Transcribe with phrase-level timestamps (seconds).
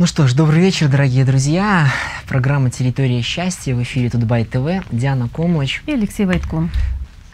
[0.00, 1.86] Ну что ж, добрый вечер, дорогие друзья.
[2.26, 4.82] Программа «Территория счастья» в эфире Тутбай ТВ.
[4.90, 5.82] Диана Комлач.
[5.86, 6.70] И Алексей Войткун.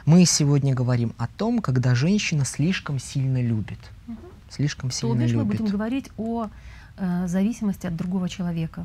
[0.04, 3.79] Мы сегодня говорим о том, когда женщина слишком сильно любит.
[4.08, 4.16] Угу.
[4.50, 5.46] Слишком сильно То бишь любит.
[5.46, 6.48] мы будем говорить о
[6.96, 8.85] э, зависимости от другого человека.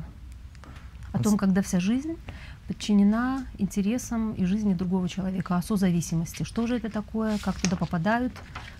[1.10, 2.16] О том, когда вся жизнь
[2.68, 6.44] подчинена интересам и жизни другого человека, о созависимости.
[6.44, 8.32] Что же это такое, как туда попадают,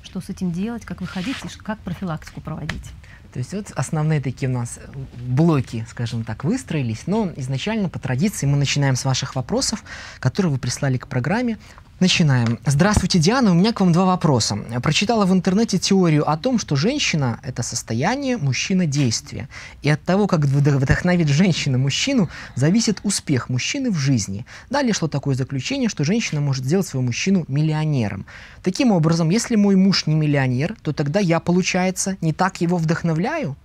[0.05, 2.93] что с этим делать, как выходить и как профилактику проводить.
[3.33, 4.79] То есть вот основные такие у нас
[5.17, 7.07] блоки, скажем так, выстроились.
[7.07, 9.83] Но изначально по традиции мы начинаем с ваших вопросов,
[10.21, 11.59] которые вы прислали к программе.
[12.03, 12.59] Начинаем.
[12.67, 13.53] Здравствуйте, Диана.
[13.53, 14.59] У меня к вам два вопроса.
[14.83, 19.49] Прочитала в интернете теорию о том, что женщина— это состояние, мужчина— действие.
[19.83, 24.47] И от того, как вдохновит женщина мужчину, зависит успех мужчины в жизни.
[24.69, 28.27] Далее шло такое заключение, что женщина может сделать своего мужчину миллионером.
[28.65, 33.57] Таким образом, если мой муж не миллионер, то тогда я, получается, не так его вдохновляю?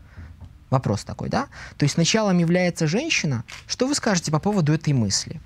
[0.70, 1.48] Вопрос такой, да?
[1.78, 3.46] То есть началом является женщина.
[3.66, 5.42] Что вы скажете по поводу этой мысли?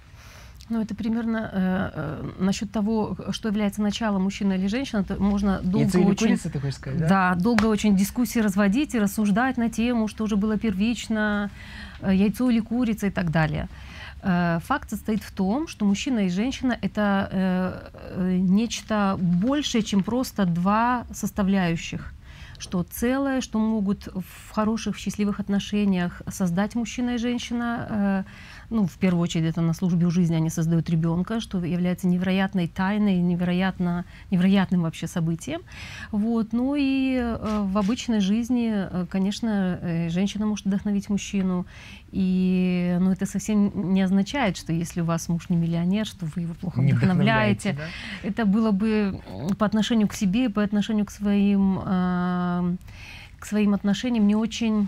[0.71, 5.59] Ну, это примерно э, э, насчет того, что является началом мужчина или женщина, то можно
[5.61, 6.27] долго Яйцо очень...
[6.27, 7.07] Курица, ты хочешь сказать, да?
[7.09, 11.49] Да, долго очень дискуссии разводить и рассуждать на тему, что уже было первично,
[11.99, 13.67] э, яйцо или курица и так далее.
[14.23, 20.03] Э, факт состоит в том, что мужчина и женщина— это э, э, нечто большее, чем
[20.03, 22.13] просто два составляющих
[22.61, 28.23] что целое, что могут в хороших, в счастливых отношениях создать мужчина и женщина,
[28.71, 32.67] ну, в первую очередь, это на службе у жизни они создают ребенка, что является невероятной
[32.67, 35.61] тайной, невероятно, невероятным вообще событием.
[36.11, 36.53] Вот.
[36.53, 41.65] Ну и э, в обычной жизни, э, конечно, э, женщина может вдохновить мужчину,
[42.11, 46.43] и ну, это совсем не означает, что если у вас муж не миллионер, что вы
[46.43, 47.73] его плохо не вдохновляете.
[47.73, 47.83] Да?
[48.27, 49.19] Это было бы
[49.57, 52.75] по отношению к себе, по отношению к своим, э,
[53.37, 54.87] к своим отношениям не очень,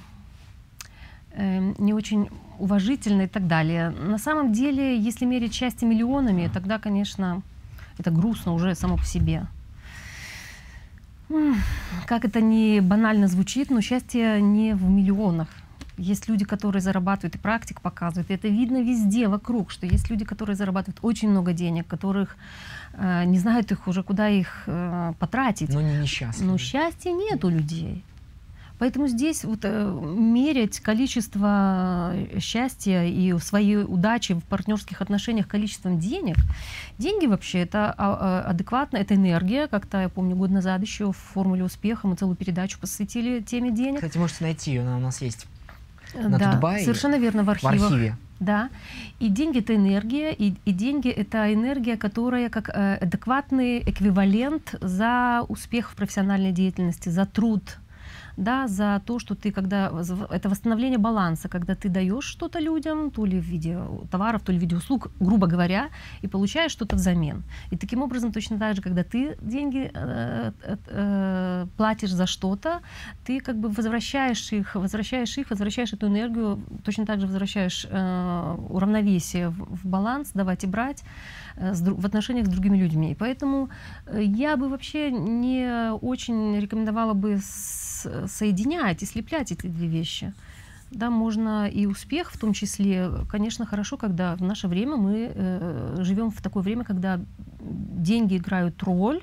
[1.33, 3.89] э, не очень уважительно и так далее.
[3.89, 7.41] На самом деле, если мерить счастье миллионами, тогда, конечно,
[7.97, 9.47] это грустно уже само по себе.
[12.05, 15.47] Как это не банально звучит, но счастье не в миллионах.
[15.97, 20.25] Есть люди, которые зарабатывают, и практик показывает, и это видно везде вокруг, что есть люди,
[20.25, 22.35] которые зарабатывают очень много денег, которых
[22.93, 25.69] э, не знают их уже, куда их э, потратить.
[25.69, 26.49] Но не несчастные.
[26.49, 28.03] Но счастья нет у людей.
[28.83, 35.99] Поэтому здесь вот, э, мерять количество э, счастья и своей удачи в партнерских отношениях количеством
[35.99, 36.35] денег,
[36.97, 39.67] деньги вообще это а, а, адекватно, это энергия.
[39.67, 43.99] Как-то, я помню, год назад еще в «Формуле успеха» мы целую передачу посвятили теме денег.
[43.99, 45.47] Кстати, можете найти ее, она у нас есть
[46.13, 47.79] на да, Тутбае, совершенно верно, в архивах.
[47.79, 48.17] В архиве.
[48.41, 48.69] Да.
[49.21, 55.45] И деньги это энергия, и, и деньги это энергия, которая как э, адекватный эквивалент за
[55.47, 57.61] успех в профессиональной деятельности, за труд,
[58.37, 59.91] да, за то, что ты, когда
[60.31, 63.79] это восстановление баланса, когда ты даешь что-то людям, то ли в виде
[64.11, 65.89] товаров, то ли в виде услуг, грубо говоря,
[66.21, 67.43] и получаешь что-то взамен.
[67.71, 72.81] И таким образом точно так же, когда ты деньги э, э, э, платишь за что-то,
[73.25, 78.57] ты как бы возвращаешь их, возвращаешь их, возвращаешь эту энергию, точно так же возвращаешь э,
[78.69, 83.11] уравновесие в, в баланс, давать и брать э, в отношениях с другими людьми.
[83.11, 83.69] И поэтому
[84.05, 90.33] э, я бы вообще не очень рекомендовала бы соединять и слеплять эти две вещи.
[90.91, 93.09] Да, можно и успех в том числе.
[93.29, 97.19] Конечно, хорошо, когда в наше время мы э, живем в такое время, когда
[97.59, 99.21] деньги играют роль,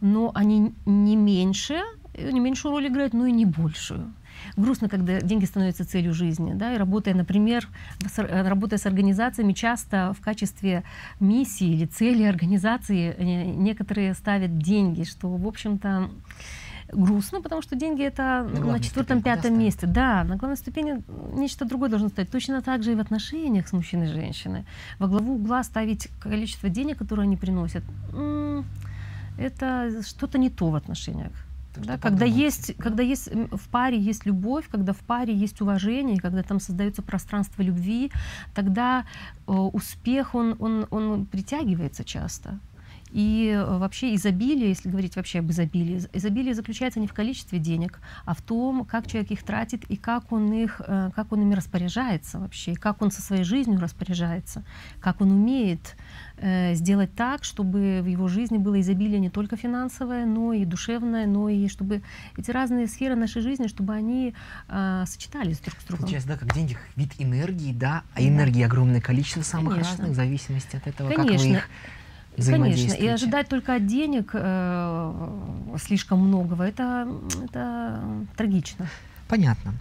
[0.00, 1.80] но они не меньше,
[2.16, 4.12] не меньшую роль играют, но и не большую.
[4.56, 6.52] Грустно, когда деньги становятся целью жизни.
[6.54, 6.74] Да?
[6.74, 7.68] И работая, например,
[8.06, 10.84] с, работая с организациями, часто в качестве
[11.20, 16.10] миссии или цели организации э, некоторые ставят деньги, что, в общем-то,
[16.92, 19.86] грустно, потому что деньги это на, на четвертом-пятом месте.
[19.86, 21.02] Да, на главной ступени
[21.34, 22.30] нечто другое должно стать.
[22.30, 24.64] Точно так же и в отношениях с мужчиной и женщиной.
[24.98, 27.84] Во главу угла ставить количество денег, которые они приносят,
[29.38, 31.32] это что-то не то в отношениях.
[31.76, 36.42] Да, когда есть, когда есть в паре есть любовь, когда в паре есть уважение, когда
[36.42, 38.10] там создается пространство любви,
[38.54, 39.04] тогда
[39.46, 42.58] э, успех он, он, он притягивается часто.
[43.14, 48.00] И э, вообще изобилие, если говорить вообще об изобилии, изобилие заключается не в количестве денег,
[48.24, 51.54] а в том, как человек их тратит и как он, их, э, как он ими
[51.54, 54.64] распоряжается вообще, как он со своей жизнью распоряжается,
[55.00, 55.94] как он умеет
[56.38, 61.26] э, сделать так, чтобы в его жизни было изобилие не только финансовое, но и душевное,
[61.26, 62.02] но и чтобы
[62.36, 64.34] эти разные сферы нашей жизни, чтобы они
[64.68, 66.00] э, сочетались друг с другом.
[66.00, 69.92] Получается, да, как деньги, вид энергии, да, а энергии огромное количество самых Конечно.
[69.92, 71.36] разных, в зависимости от этого, Конечно.
[71.36, 71.68] как вы их
[72.36, 75.28] Конечно, и ожидать только от денег э,
[75.82, 77.08] слишком многого, это,
[77.44, 78.00] это
[78.36, 78.88] трагично.
[79.28, 79.74] Понятно.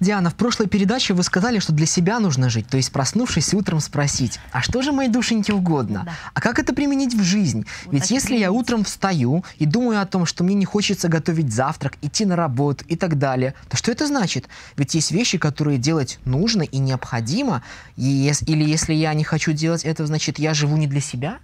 [0.00, 3.80] Диана, в прошлой передаче вы сказали, что для себя нужно жить, то есть проснувшись утром
[3.80, 6.04] спросить, а что же моей душеньке угодно?
[6.06, 6.14] Да.
[6.32, 7.66] А как это применить в жизнь?
[7.84, 8.62] Вот Ведь если я применить.
[8.62, 12.82] утром встаю и думаю о том, что мне не хочется готовить завтрак, идти на работу
[12.88, 14.48] и так далее, то что это значит?
[14.78, 17.62] Ведь есть вещи, которые делать нужно и необходимо,
[17.96, 21.40] и или если я не хочу делать это, значит, я живу не для себя?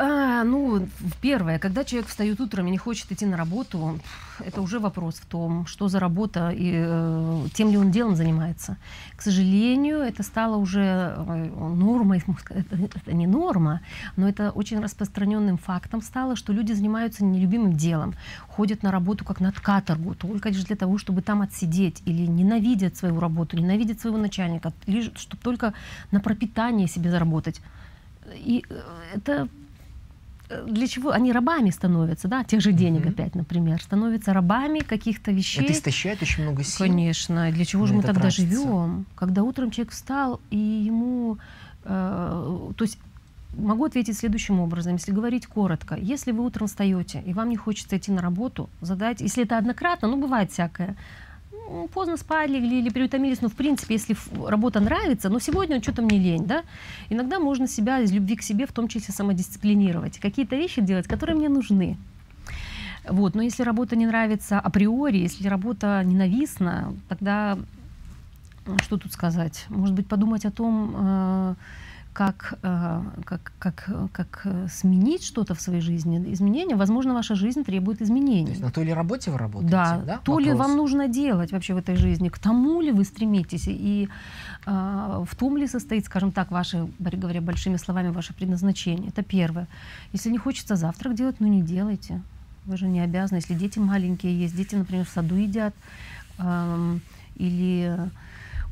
[0.00, 0.86] А, ну,
[1.20, 3.98] первое, когда человек встает утром и не хочет идти на работу,
[4.38, 8.76] это уже вопрос в том, что за работа и э, тем ли он делом занимается.
[9.16, 11.16] К сожалению, это стало уже
[11.56, 13.80] нормой, это, это не норма,
[14.16, 18.14] но это очень распространенным фактом стало, что люди занимаются нелюбимым делом,
[18.46, 22.96] ходят на работу как на каторгу, только лишь для того, чтобы там отсидеть, или ненавидят
[22.96, 25.74] свою работу, ненавидят своего начальника, лишь чтобы только
[26.12, 27.60] на пропитание себе заработать.
[28.32, 28.80] И э,
[29.16, 29.48] это
[30.66, 33.10] для чего они рабами становятся, да, тех же денег Мгм.
[33.10, 35.64] опять, например, становятся рабами каких-то вещей.
[35.64, 36.86] Это истощает очень много сил.
[36.86, 37.50] Конечно.
[37.52, 38.46] Для чего же мы тогда тратится.
[38.46, 39.06] живем?
[39.14, 41.38] Когда утром человек встал и ему,
[41.84, 42.98] э, то есть
[43.56, 45.96] могу ответить следующим образом, если говорить коротко.
[45.96, 50.08] Если вы утром встаете и вам не хочется идти на работу, задать, если это однократно,
[50.08, 50.96] ну бывает всякое.
[51.70, 54.16] Ну, Поздно спали или, или переутомились, но в принципе, если
[54.46, 56.62] работа нравится, но сегодня что-то мне лень, да,
[57.10, 61.36] иногда можно себя из любви к себе в том числе самодисциплинировать, какие-то вещи делать, которые
[61.36, 61.96] мне нужны.
[63.08, 63.34] Вот.
[63.34, 67.58] Но если работа не нравится априори, если работа ненавистна, тогда
[68.82, 69.66] что тут сказать?
[69.68, 71.54] Может быть, подумать о том, э,
[72.18, 76.32] как, э, как, как, э, как э, сменить что-то в своей жизни.
[76.32, 78.50] Изменения, возможно, ваша жизнь требует То изменений.
[78.50, 80.18] есть на той или работе вы работаете, Да, да?
[80.24, 80.68] то ли Вопрос.
[80.68, 84.08] вам нужно делать вообще в этой жизни, к тому ли вы стремитесь, и
[84.66, 89.10] а, в том ли состоит, скажем так, ваше, говоря большими словами, ваше предназначение.
[89.10, 89.68] Это первое.
[90.12, 92.20] Если не хочется завтрак делать, ну не делайте.
[92.66, 93.38] Вы же не обязаны.
[93.38, 95.74] Если дети маленькие есть, дети, например, в саду едят,
[96.38, 97.00] ам,
[97.36, 97.96] или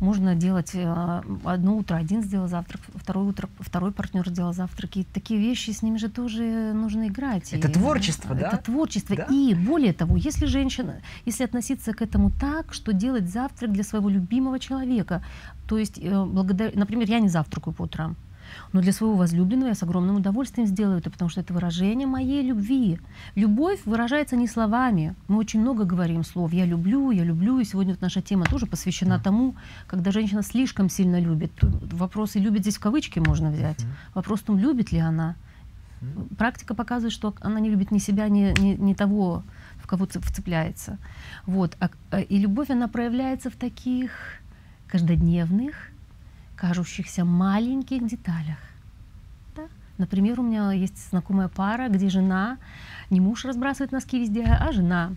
[0.01, 4.97] можно делать э, одно утро один сделал завтрак, второе утро второй партнер сделал завтрак.
[4.97, 7.53] И такие вещи, с ними же тоже нужно играть.
[7.53, 8.49] Это И, творчество, да?
[8.49, 9.17] Это творчество.
[9.17, 9.27] Да.
[9.31, 14.09] И более того, если женщина, если относиться к этому так, что делать завтрак для своего
[14.09, 15.25] любимого человека,
[15.67, 18.17] то есть, э, благодаря, например, я не завтракаю по утрам,
[18.73, 22.43] но для своего возлюбленного я с огромным удовольствием сделаю это, потому что это выражение моей
[22.43, 22.99] любви.
[23.35, 25.15] Любовь выражается не словами.
[25.29, 28.67] Мы очень много говорим слов «я люблю», «я люблю», и сегодня вот наша тема тоже
[28.67, 29.55] посвящена тому,
[29.87, 31.53] когда женщина слишком сильно любит.
[31.63, 33.85] Вопрос «и любит» здесь в кавычки можно взять.
[34.15, 35.37] Вопрос в том, любит ли она.
[36.37, 39.43] Практика показывает, что она не любит ни себя, ни, ни, ни того,
[39.83, 40.99] в кого цеп- вцепляется.
[41.47, 41.77] Вот.
[41.81, 44.11] А, а, и любовь, она проявляется в таких
[44.89, 45.75] каждодневных,
[46.57, 48.59] кажущихся маленьких деталях.
[49.55, 49.65] Да?
[49.99, 52.59] Например, у меня есть знакомая пара, где жена,
[53.11, 55.13] не муж разбрасывает носки везде, а жена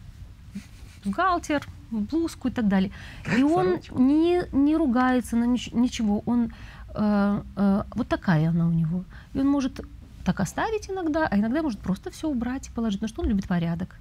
[1.03, 2.91] бухгалтер, блузку и так далее.
[3.37, 6.21] И он не, не ругается на нич- ничего.
[6.25, 6.51] Он
[6.93, 9.03] э, э, вот такая она у него.
[9.33, 9.81] И он может
[10.25, 12.99] так оставить иногда, а иногда может просто все убрать и положить.
[12.99, 13.95] Потому что он любит порядок.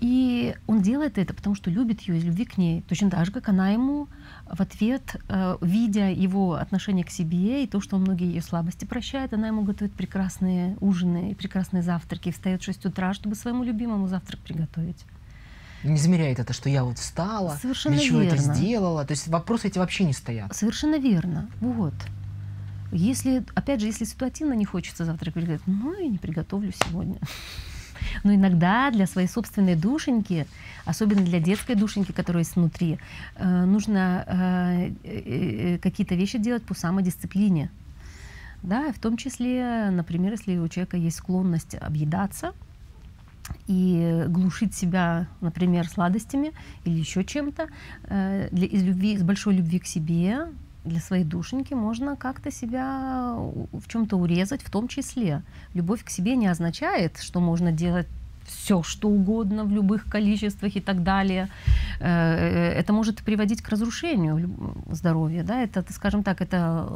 [0.00, 2.82] И он делает это, потому что любит ее из любви к ней.
[2.82, 4.08] Точно так же, как она ему
[4.50, 8.84] в ответ, э, видя его отношение к себе и то, что он многие ее слабости
[8.84, 12.28] прощает, она ему готовит прекрасные ужины и прекрасные завтраки.
[12.28, 15.04] И встает в 6 утра, чтобы своему любимому завтрак приготовить.
[15.82, 18.54] Не измеряет это, что я вот встала, Совершенно для чего это верно.
[18.54, 19.04] сделала.
[19.04, 20.54] То есть вопросы эти вообще не стоят.
[20.54, 21.48] Совершенно верно.
[21.60, 21.94] Вот.
[22.92, 27.18] Если, опять же, если ситуативно не хочется завтрак приготовить, ну и не приготовлю сегодня.
[28.24, 30.46] Но иногда для своей собственной душеньки,
[30.84, 32.98] особенно для детской душеньки, которая есть внутри,
[33.36, 37.70] э, нужно э, э, какие-то вещи делать по самодисциплине.
[38.62, 42.52] Да, в том числе, например, если у человека есть склонность объедаться
[43.68, 46.52] и глушить себя, например, сладостями
[46.84, 47.68] или еще чем-то,
[48.50, 50.46] из любви, из большой любви к себе,
[50.86, 53.34] для своей душеньки можно как-то себя
[53.72, 55.42] в чем-то урезать, в том числе.
[55.74, 58.06] Любовь к себе не означает, что можно делать
[58.46, 61.48] все, что угодно в любых количествах и так далее.
[62.00, 65.42] Э, Это может приводить к разрушению здоровья.
[65.42, 65.62] Да?
[65.62, 66.88] Это, скажем так, это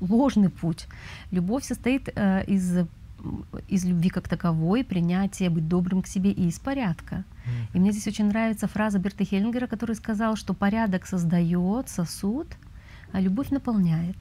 [0.00, 0.86] ложный путь.
[1.30, 2.78] Любовь состоит э, из,
[3.68, 7.24] из любви как таковой, принятия, быть добрым к себе и из порядка.
[7.74, 12.46] И мне здесь очень нравится фраза Берта Хеллингера, который сказал, что порядок создает сосуд,
[13.14, 14.16] а любовь наполняет.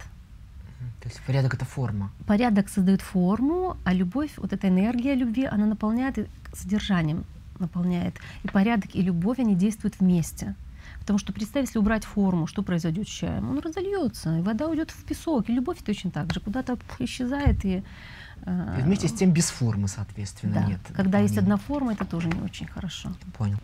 [1.02, 2.12] То есть порядок это форма.
[2.28, 7.26] Порядок создает форму, а любовь, вот эта энергия любви, она наполняет содержанием,
[7.60, 8.16] наполняет.
[8.44, 10.56] И порядок, и любовь, они действуют вместе.
[11.00, 13.50] Потому что представь, если убрать форму, что произойдет с чаем?
[13.50, 15.50] Он разольется, и вода уйдет в песок.
[15.50, 17.84] И любовь точно так же куда-то исчезает и
[18.46, 20.64] э, И вместе с тем без формы, соответственно, да.
[20.68, 20.80] нет.
[20.96, 23.10] Когда есть одна форма, это тоже не очень хорошо.
[23.38, 23.58] Понял.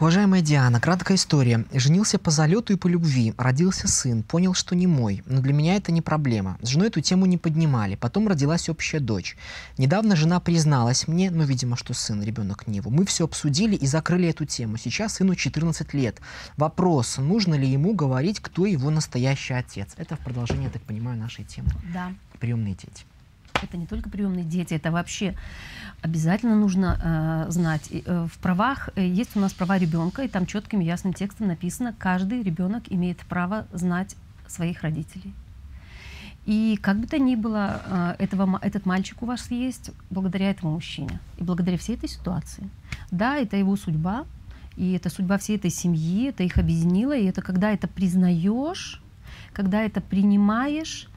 [0.00, 1.64] Уважаемая Диана, краткая история.
[1.72, 3.32] Женился по залету и по любви.
[3.38, 4.24] Родился сын.
[4.24, 5.22] Понял, что не мой.
[5.24, 6.58] Но для меня это не проблема.
[6.62, 7.94] С женой эту тему не поднимали.
[7.94, 9.36] Потом родилась общая дочь.
[9.78, 12.90] Недавно жена призналась мне, ну, видимо, что сын, ребенок не его.
[12.90, 14.78] Мы все обсудили и закрыли эту тему.
[14.78, 16.20] Сейчас сыну 14 лет.
[16.56, 19.90] Вопрос, нужно ли ему говорить, кто его настоящий отец?
[19.96, 21.68] Это в продолжение, я так понимаю, нашей темы.
[21.92, 22.12] Да.
[22.40, 23.04] Приемные дети.
[23.64, 25.34] Это не только приемные дети, это вообще
[26.02, 27.88] обязательно нужно э, знать.
[27.90, 31.94] Э, в правах э, есть у нас права ребенка, и там четким ясным текстом написано,
[31.98, 34.16] каждый ребенок имеет право знать
[34.46, 35.34] своих родителей.
[36.46, 40.72] И как бы то ни было, э, этого, этот мальчик у вас есть благодаря этому
[40.72, 42.68] мужчине и благодаря всей этой ситуации.
[43.10, 44.26] Да, это его судьба,
[44.76, 49.00] и это судьба всей этой семьи, это их объединило, и это когда это признаешь,
[49.54, 51.08] когда это принимаешь,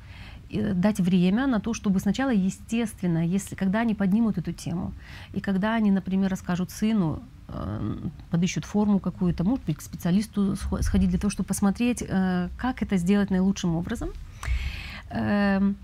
[0.49, 4.93] дать время на то, чтобы сначала, естественно, если, когда они поднимут эту тему,
[5.33, 7.95] и когда они, например, расскажут сыну, э,
[8.29, 12.97] подыщут форму какую-то, может быть, к специалисту сходить для того, чтобы посмотреть, э, как это
[12.97, 14.09] сделать наилучшим образом.
[15.09, 15.75] Эм,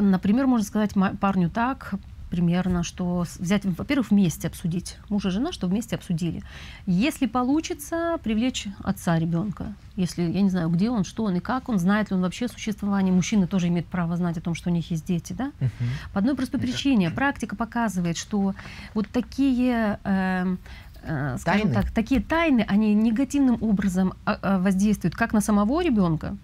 [0.00, 1.94] например, можно сказать парню так,
[2.32, 6.42] примерно, что взять, во-первых, вместе обсудить, муж и жена, что вместе обсудили.
[6.86, 9.74] Если получится, привлечь отца ребенка.
[9.96, 12.48] Если, я не знаю, где он, что он и как он, знает ли он вообще
[12.48, 13.12] существование.
[13.12, 15.52] Мужчины тоже имеют право знать о том, что у них есть дети, да?
[15.60, 15.84] Угу.
[16.14, 17.10] По одной простой причине.
[17.10, 18.54] Практика показывает, что
[18.94, 19.98] вот такие...
[20.02, 20.56] Э,
[21.02, 21.74] э, скажем тайны.
[21.74, 26.34] так, такие тайны, они негативным образом а, а, воздействуют как на самого ребенка,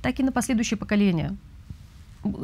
[0.00, 1.36] так и на последующее поколение.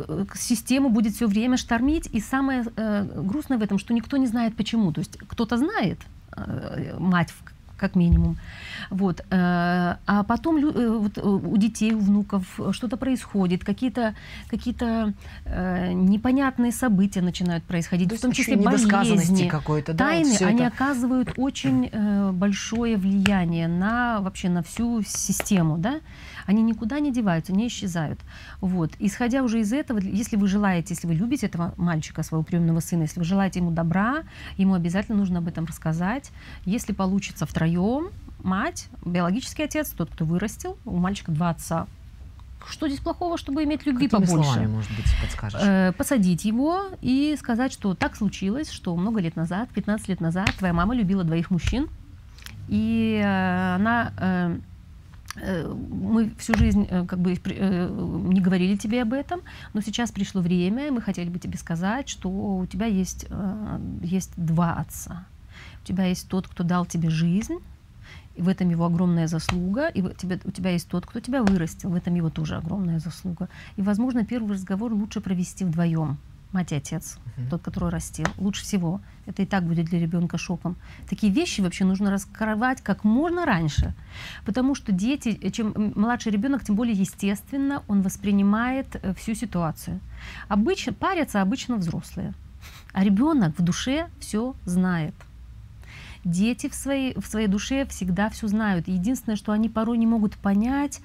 [0.08, 2.08] Э, систему будет все время штормить.
[2.12, 4.92] И самое э, грустное в этом, что никто не знает почему.
[4.92, 5.98] То есть кто-то знает,
[6.36, 7.32] э, мать
[7.76, 8.36] как минимум.
[8.90, 9.24] Вот.
[9.28, 10.60] А потом
[11.00, 14.14] вот, у детей, у внуков что-то происходит, какие-то
[14.48, 14.74] какие
[15.92, 20.68] непонятные события начинают происходить, То в том числе болезни, какой-то, да, тайны, они это...
[20.68, 21.90] оказывают очень
[22.32, 25.98] большое влияние на вообще на всю систему, да
[26.46, 28.20] они никуда не деваются, не исчезают.
[28.60, 28.92] Вот.
[28.98, 33.02] Исходя уже из этого, если вы желаете, если вы любите этого мальчика, своего приемного сына,
[33.02, 34.22] если вы желаете ему добра,
[34.56, 36.30] ему обязательно нужно об этом рассказать.
[36.64, 38.10] Если получится втроем,
[38.42, 41.86] мать, биологический отец, тот, кто вырастил, у мальчика два отца,
[42.68, 44.50] что здесь плохого, чтобы иметь любви Какими побольше?
[44.50, 45.60] словами, может быть, подскажешь?
[45.62, 50.50] Э, посадить его и сказать, что так случилось, что много лет назад, 15 лет назад,
[50.58, 51.88] твоя мама любила двоих мужчин,
[52.68, 54.58] и э, она э,
[55.34, 59.40] мы всю жизнь э, как бы э, не говорили тебе об этом,
[59.72, 63.26] но сейчас пришло время, и мы хотели бы тебе сказать, что у тебя есть,
[64.02, 65.26] есть два отца.
[65.82, 67.58] У тебя есть тот, кто дал тебе жизнь,
[68.34, 71.42] и в этом его огромная заслуга, и у тебя, у тебя есть тот, кто тебя
[71.42, 73.48] вырастил, в этом его тоже огромная заслуга.
[73.76, 76.18] И, возможно, первый разговор лучше провести вдвоем
[76.52, 77.50] мать и отец, угу.
[77.50, 78.26] тот, который растил.
[78.38, 79.00] Лучше всего.
[79.26, 80.76] Это и так будет для ребенка шоком.
[81.08, 83.94] Такие вещи вообще нужно раскрывать как можно раньше.
[84.44, 90.00] Потому что дети, чем младший ребенок, тем более естественно, он воспринимает э, всю ситуацию.
[90.48, 92.34] Обычно, парятся обычно взрослые.
[92.92, 95.14] А ребенок в душе все знает.
[96.24, 98.86] Дети в своей, в своей душе всегда все знают.
[98.86, 101.00] Единственное, что они порой не могут понять,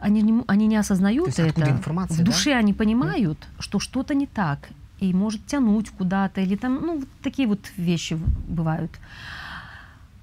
[0.00, 1.70] они не, они не осознают То есть это.
[1.70, 2.58] Информация, в душе да?
[2.58, 3.62] они понимают, mm.
[3.62, 4.68] что что-то не так
[5.00, 8.90] и может тянуть куда-то или там, ну, вот такие вот вещи бывают.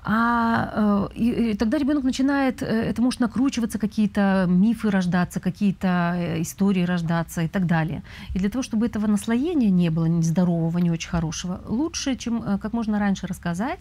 [0.08, 6.14] А э, и, и тогда ребенок начинает, э, это может накручиваться, какие-то мифы рождаться, какие-то
[6.16, 8.04] э, истории рождаться и так далее.
[8.36, 12.74] И для того, чтобы этого наслоения не было нездорового, не очень хорошего, лучше, чем как
[12.74, 13.80] можно раньше рассказать,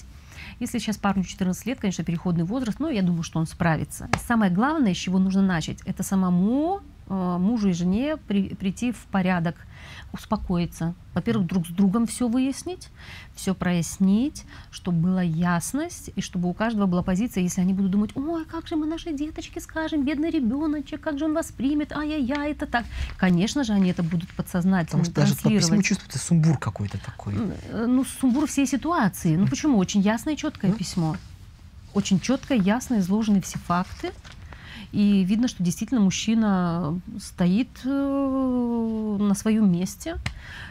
[0.65, 4.09] если сейчас парню 14 лет, конечно, переходный возраст, но я думаю, что он справится.
[4.27, 9.05] Самое главное, с чего нужно начать, это самому э, мужу и жене при, прийти в
[9.11, 9.57] порядок,
[10.15, 10.95] успокоиться.
[11.13, 12.89] Во-первых, друг с другом все выяснить,
[13.35, 18.11] все прояснить, чтобы была ясность, и чтобы у каждого была позиция, если они будут думать,
[18.17, 22.67] ой, как же мы нашей деточке скажем, бедный ребеночек, как же он воспримет, ай-яй-яй, это
[22.67, 22.85] так.
[23.17, 27.35] Конечно же, они это будут подсознательно Потому что даже по письму чувствуется сумбур какой-то такой.
[27.71, 29.37] Э, ну, сумбур всей ситуации.
[29.37, 29.79] Ну почему?
[29.79, 30.77] Очень ясное и четкое ну?
[30.77, 31.17] письмо.
[31.93, 34.13] Очень четко, ясно изложены все факты,
[34.95, 40.19] и видно, что действительно мужчина стоит э, на своем месте,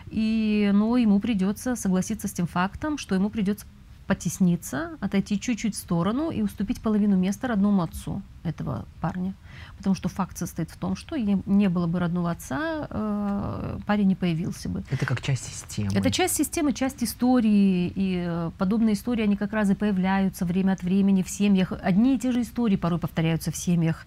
[0.09, 3.65] и, но ему придется согласиться с тем фактом, что ему придется
[4.07, 9.33] потесниться, отойти чуть-чуть в сторону и уступить половину места родному отцу этого парня.
[9.77, 14.15] Потому что факт состоит в том, что не было бы родного отца, э, парень не
[14.15, 14.83] появился бы.
[14.89, 15.91] Это как часть системы.
[15.93, 17.91] Это часть системы, часть истории.
[17.95, 21.71] И э, подобные истории, они как раз и появляются время от времени в семьях.
[21.81, 24.05] Одни и те же истории порой повторяются в семьях.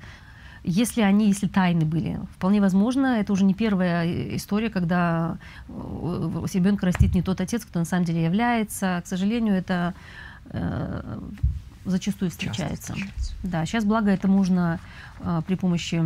[0.68, 6.86] Если они, если тайны были, вполне возможно, это уже не первая история, когда э, ребенка
[6.86, 9.00] растит не тот отец, кто на самом деле является.
[9.04, 9.94] К сожалению, это
[11.86, 12.92] зачастую встречается.
[12.94, 13.32] встречается.
[13.42, 14.78] Да, сейчас, благо, это можно
[15.20, 16.04] э, при помощи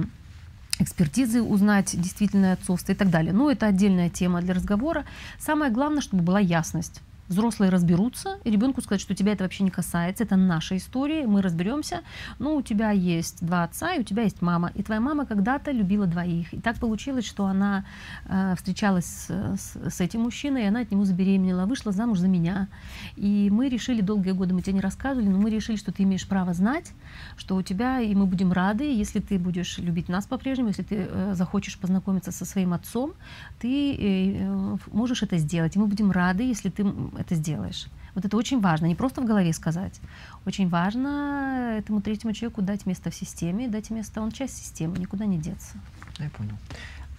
[0.78, 3.32] экспертизы узнать действительное отцовство и так далее.
[3.32, 5.04] Но это отдельная тема для разговора.
[5.38, 9.70] Самое главное, чтобы была ясность взрослые разберутся, и ребенку сказать, что тебя это вообще не
[9.70, 12.00] касается, это наша история, мы разберемся.
[12.38, 14.72] Но у тебя есть два отца, и у тебя есть мама.
[14.74, 16.52] И твоя мама когда-то любила двоих.
[16.52, 17.84] И так получилось, что она
[18.26, 22.26] э, встречалась с, с, с этим мужчиной, и она от него забеременела, вышла замуж за
[22.26, 22.68] меня.
[23.14, 26.26] И мы решили, долгие годы мы тебе не рассказывали, но мы решили, что ты имеешь
[26.26, 26.92] право знать,
[27.36, 31.06] что у тебя, и мы будем рады, если ты будешь любить нас по-прежнему, если ты
[31.08, 33.12] э, захочешь познакомиться со своим отцом,
[33.60, 35.76] ты э, можешь это сделать.
[35.76, 36.84] И мы будем рады, если ты
[37.20, 37.86] это сделаешь.
[38.14, 40.00] Вот это очень важно, не просто в голове сказать.
[40.44, 45.26] Очень важно этому третьему человеку дать место в системе, дать место, он часть системы, никуда
[45.26, 45.76] не деться.
[46.18, 46.56] Я понял.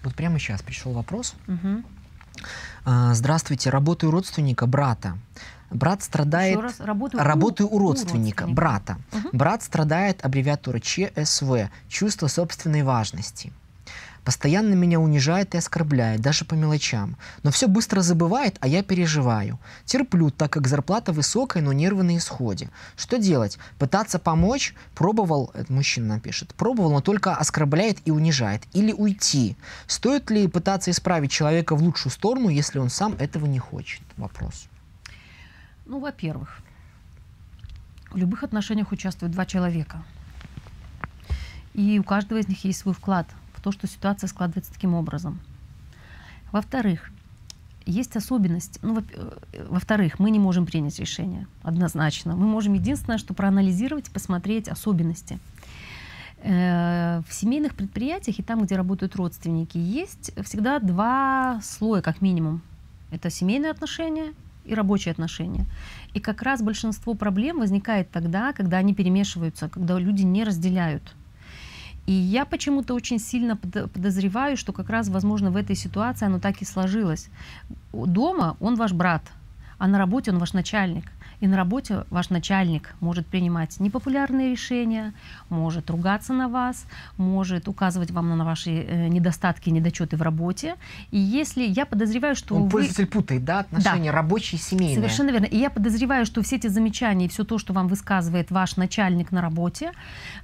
[0.04, 1.34] Вот прямо сейчас пришел вопрос.
[1.48, 1.82] Угу.
[3.12, 5.16] Здравствуйте, работаю родственника брата.
[5.70, 6.56] Брат страдает...
[6.56, 8.54] Еще раз, работаю, работаю у, у родственника, родственника.
[8.54, 8.98] брата.
[9.12, 9.28] Угу.
[9.32, 13.52] Брат страдает аббревиатура ЧСВ, чувство собственной важности.
[14.24, 17.16] Постоянно меня унижает и оскорбляет, даже по мелочам.
[17.42, 19.58] Но все быстро забывает, а я переживаю.
[19.84, 22.70] Терплю, так как зарплата высокая, но нервы на исходе.
[22.96, 23.58] Что делать?
[23.78, 24.74] Пытаться помочь?
[24.94, 28.62] Пробовал, это мужчина напишет, пробовал, но только оскорбляет и унижает.
[28.72, 29.56] Или уйти?
[29.88, 34.02] Стоит ли пытаться исправить человека в лучшую сторону, если он сам этого не хочет?
[34.16, 34.68] Вопрос.
[35.84, 36.60] Ну, во-первых,
[38.12, 40.04] в любых отношениях участвуют два человека.
[41.74, 43.26] И у каждого из них есть свой вклад–
[43.62, 45.40] то, что ситуация складывается таким образом.
[46.50, 47.10] Во-вторых,
[47.86, 48.78] есть особенность.
[48.82, 52.36] Ну, э, во-вторых, мы не можем принять решение однозначно.
[52.36, 55.38] Мы можем единственное, что проанализировать, посмотреть особенности.
[56.42, 62.62] Э, в семейных предприятиях и там, где работают родственники, есть всегда два слоя, как минимум.
[63.10, 64.32] Это семейные отношения
[64.64, 65.66] и рабочие отношения.
[66.14, 71.14] И как раз большинство проблем возникает тогда, когда они перемешиваются, когда люди не разделяют
[72.06, 76.60] и я почему-то очень сильно подозреваю, что как раз, возможно, в этой ситуации оно так
[76.60, 77.28] и сложилось.
[77.92, 79.22] Дома он ваш брат,
[79.82, 81.06] а на работе он ваш начальник.
[81.40, 85.12] И на работе ваш начальник может принимать непопулярные решения,
[85.48, 90.76] может ругаться на вас, может указывать вам на ваши э, недостатки, недочеты в работе.
[91.10, 92.70] И если я подозреваю, что Он вы...
[92.70, 94.18] пользователь путает, да, отношения да.
[94.18, 94.94] рабочие и семейные.
[94.94, 95.46] Совершенно верно.
[95.46, 99.32] И я подозреваю, что все эти замечания и все то, что вам высказывает ваш начальник
[99.32, 99.90] на работе,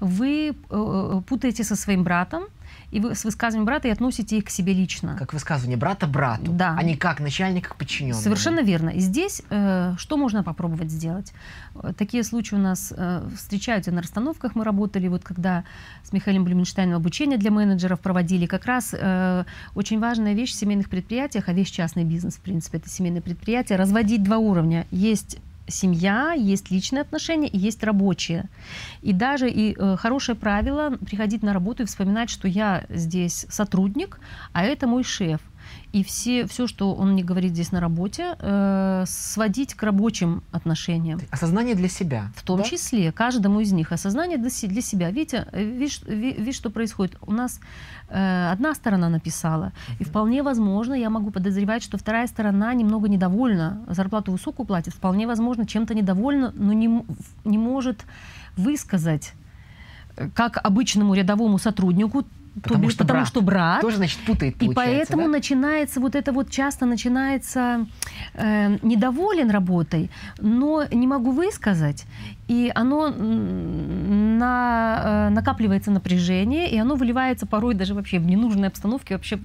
[0.01, 2.43] вы э, э путаете со своим братом,
[2.91, 5.17] и вы с высказыванием брата и относите их к себе лично.
[5.19, 6.75] Как высказывание брата брату, да.
[6.79, 8.23] а не как начальника к подчиненному.
[8.23, 8.91] Совершенно верно.
[8.91, 11.33] И здесь э, что можно попробовать сделать?
[11.97, 14.55] Такие случаи у нас э, встречаются на расстановках.
[14.55, 15.65] Мы работали, вот когда
[16.03, 18.47] с Михаилом Блюменштейном обучение для менеджеров проводили.
[18.47, 22.79] Как раз э, очень важная вещь в семейных предприятиях, а весь частный бизнес, в принципе,
[22.79, 24.87] это семейное предприятие, разводить два уровня.
[24.91, 28.45] Есть семья, есть личные отношения и есть рабочие.
[29.03, 34.19] И даже и э, хорошее правило приходить на работу и вспоминать, что я здесь сотрудник,
[34.53, 35.41] а это мой шеф
[35.93, 41.21] и все, все, что он мне говорит здесь на работе, э, сводить к рабочим отношениям.
[41.31, 42.31] Осознание для себя.
[42.37, 42.65] В том да?
[42.65, 43.91] числе, каждому из них.
[43.91, 45.11] Осознание для, для себя.
[45.11, 47.17] Видите, э, видишь, видишь, что происходит?
[47.23, 47.61] У нас
[48.11, 49.97] э, одна сторона написала, uh-huh.
[50.01, 55.27] и вполне возможно, я могу подозревать, что вторая сторона немного недовольна, зарплату высокую платит, вполне
[55.27, 57.05] возможно, чем-то недовольна, но не,
[57.45, 58.05] не может
[58.59, 59.33] высказать
[60.17, 62.27] э, как обычному рядовому сотруднику
[62.63, 63.29] Потому, то, что, потому брат.
[63.29, 63.81] что брат.
[63.81, 65.29] Тоже, значит, путает, И поэтому да?
[65.29, 67.87] начинается вот это вот, часто начинается
[68.35, 72.05] э, недоволен работой, но не могу высказать.
[72.49, 73.09] И оно
[74.39, 79.39] на, э, накапливается напряжение, и оно выливается порой даже вообще в ненужной обстановке, вообще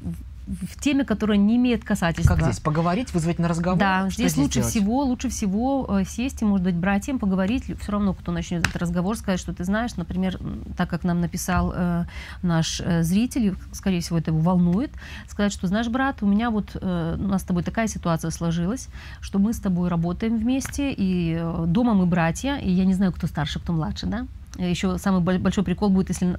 [0.48, 2.36] в теме, которая не имеет касательства.
[2.36, 2.60] Как здесь?
[2.60, 3.80] Поговорить, вызвать на разговор?
[3.80, 4.70] Да, здесь, здесь лучше делать?
[4.72, 7.64] всего, лучше всего э, сесть и, может быть, братьям поговорить.
[7.80, 10.40] Все равно, кто начнет этот разговор, сказать, что ты знаешь, например,
[10.76, 12.06] так как нам написал э,
[12.42, 14.92] наш э, зритель, скорее всего, это его волнует,
[15.28, 18.90] сказать, что, знаешь, брат, у меня вот, э, у нас с тобой такая ситуация сложилась,
[19.22, 23.14] что мы с тобой работаем вместе, и э, дома мы братья, и я не знаю,
[23.14, 24.28] кто старше, кто младше, да?
[24.58, 26.38] Еще самый большой прикол будет, если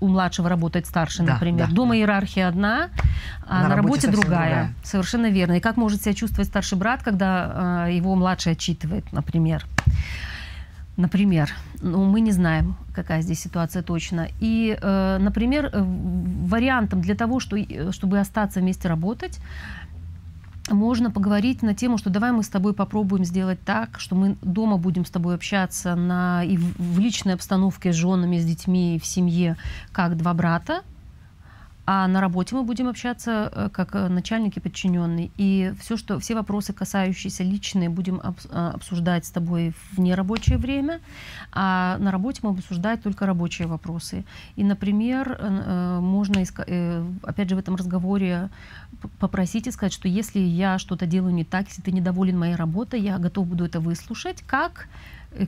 [0.00, 1.68] у младшего работает старший, да, например.
[1.68, 1.98] Да, Дома да.
[1.98, 2.90] иерархия одна,
[3.46, 4.50] а на, на работе, работе другая.
[4.50, 4.74] другая.
[4.84, 5.54] Совершенно верно.
[5.54, 9.66] И как может себя чувствовать старший брат, когда э, его младший отчитывает, например?
[10.96, 11.50] Например,
[11.82, 14.28] ну, мы не знаем, какая здесь ситуация точно.
[14.40, 19.38] И, э, например, э, вариантом для того, что, э, чтобы остаться вместе работать,
[20.70, 24.78] можно поговорить на тему, что давай мы с тобой попробуем сделать так, что мы дома
[24.78, 29.06] будем с тобой общаться на, и в, в личной обстановке с женами, с детьми, в
[29.06, 29.56] семье,
[29.92, 30.82] как два брата,
[31.88, 35.30] А на работе мы будем общаться э, как э, начальник и подчиненный.
[35.36, 41.00] И все, что, все вопросы, касающиеся личные, будем э, обсуждать с тобой в нерабочее время.
[41.52, 44.24] А на работе мы будем обсуждать только рабочие вопросы.
[44.56, 45.38] И, например,
[46.00, 46.42] можно,
[47.22, 48.50] опять же, в этом разговоре
[49.20, 53.00] попросить и сказать, что если я что-то делаю не так, если ты недоволен моей работой,
[53.00, 54.88] я готов буду это выслушать как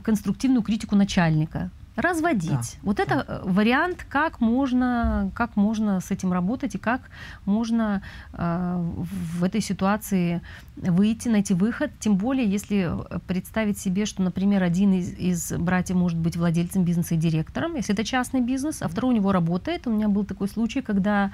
[0.03, 1.69] конструктивную критику начальника
[2.01, 2.51] разводить.
[2.51, 2.79] Да.
[2.83, 3.03] Вот да.
[3.03, 7.01] это э, вариант, как можно, как можно с этим работать и как
[7.45, 8.01] можно
[8.33, 8.91] э,
[9.37, 10.41] в этой ситуации
[10.75, 11.91] выйти, найти выход.
[11.99, 12.91] Тем более, если
[13.27, 17.93] представить себе, что, например, один из, из братьев может быть владельцем бизнеса и директором, если
[17.93, 19.87] это частный бизнес, а второй у него работает.
[19.87, 21.31] У меня был такой случай, когда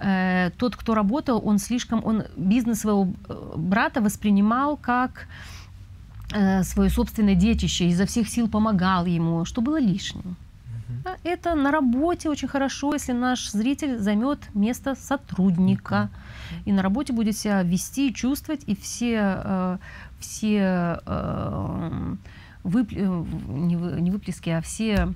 [0.00, 5.63] э, тот, кто работал, он слишком, он бизнес своего э, брата воспринимал как Э,
[6.62, 10.36] свое собственное детище, изо всех сил помогал ему, что было лишним.
[11.22, 16.10] Это на работе очень хорошо, если наш зритель займет место сотрудника
[16.64, 19.78] и на работе будет себя вести, чувствовать, и все, э,
[20.18, 22.16] все э,
[22.62, 22.92] вып...
[22.92, 25.12] не, не выплески, а все,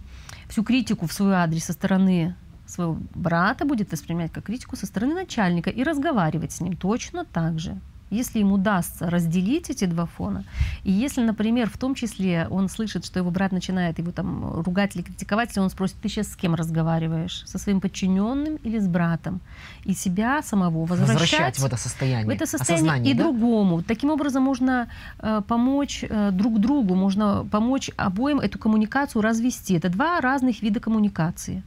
[0.49, 2.35] всю критику в свой адрес со стороны
[2.67, 7.59] своего брата будет воспринимать как критику со стороны начальника и разговаривать с ним точно так
[7.59, 7.79] же.
[8.11, 10.45] Если им удастся разделить эти два фона,
[10.85, 14.97] и если, например, в том числе он слышит, что его брат начинает его там ругать
[14.97, 17.43] или критиковать, если он спросит, ты сейчас с кем разговариваешь?
[17.47, 19.41] Со своим подчиненным или с братом?
[19.85, 23.25] И себя самого возвращать, возвращать в это состояние, в это состояние и да?
[23.25, 23.83] другому.
[23.83, 29.75] Таким образом можно э, помочь э, друг другу, можно помочь обоим эту коммуникацию развести.
[29.75, 31.63] Это два разных вида коммуникации.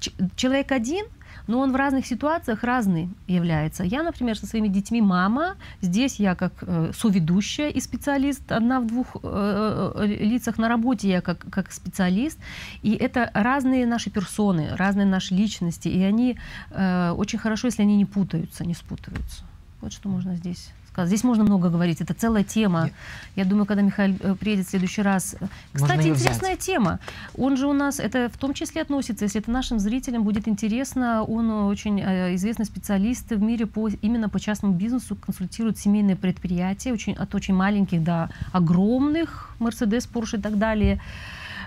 [0.00, 1.06] Ч- человек один–
[1.46, 3.84] но он в разных ситуациях разный является.
[3.84, 8.86] Я, например, со своими детьми мама, здесь я как э, соведущая и специалист, одна в
[8.86, 12.38] двух э, э, лицах на работе я как, как специалист,
[12.82, 16.38] и это разные наши персоны, разные наши личности, и они
[16.70, 19.44] э, очень хорошо, если они не путаются, не спутываются.
[19.80, 21.08] Вот что можно здесь сказать.
[21.08, 22.90] Здесь можно много говорить, это целая тема.
[23.34, 25.36] Я, Я думаю, когда Михаил э, приедет в следующий раз.
[25.72, 26.60] Кстати, интересная взять.
[26.60, 26.98] тема.
[27.36, 31.22] Он же у нас, это в том числе относится, если это нашим зрителям будет интересно,
[31.22, 36.92] он очень э, известный специалист в мире по, именно по частному бизнесу, консультирует семейные предприятия,
[36.92, 41.00] очень, от очень маленьких до огромных, Mercedes, Porsche и так далее,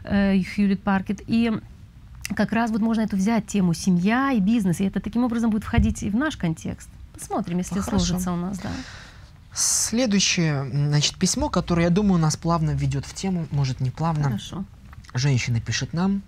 [0.03, 1.21] Хьюлит Паркет.
[1.27, 1.51] И
[2.35, 5.63] как раз вот можно эту взять тему семья и бизнес, и это таким образом будет
[5.63, 6.89] входить и в наш контекст.
[7.13, 8.69] Посмотрим, если ну, сложится у нас, да.
[9.53, 14.23] Следующее, значит, письмо, которое, я думаю, нас плавно ведет в тему, может, не плавно.
[14.23, 14.63] Хорошо.
[15.13, 16.21] Женщина пишет нам,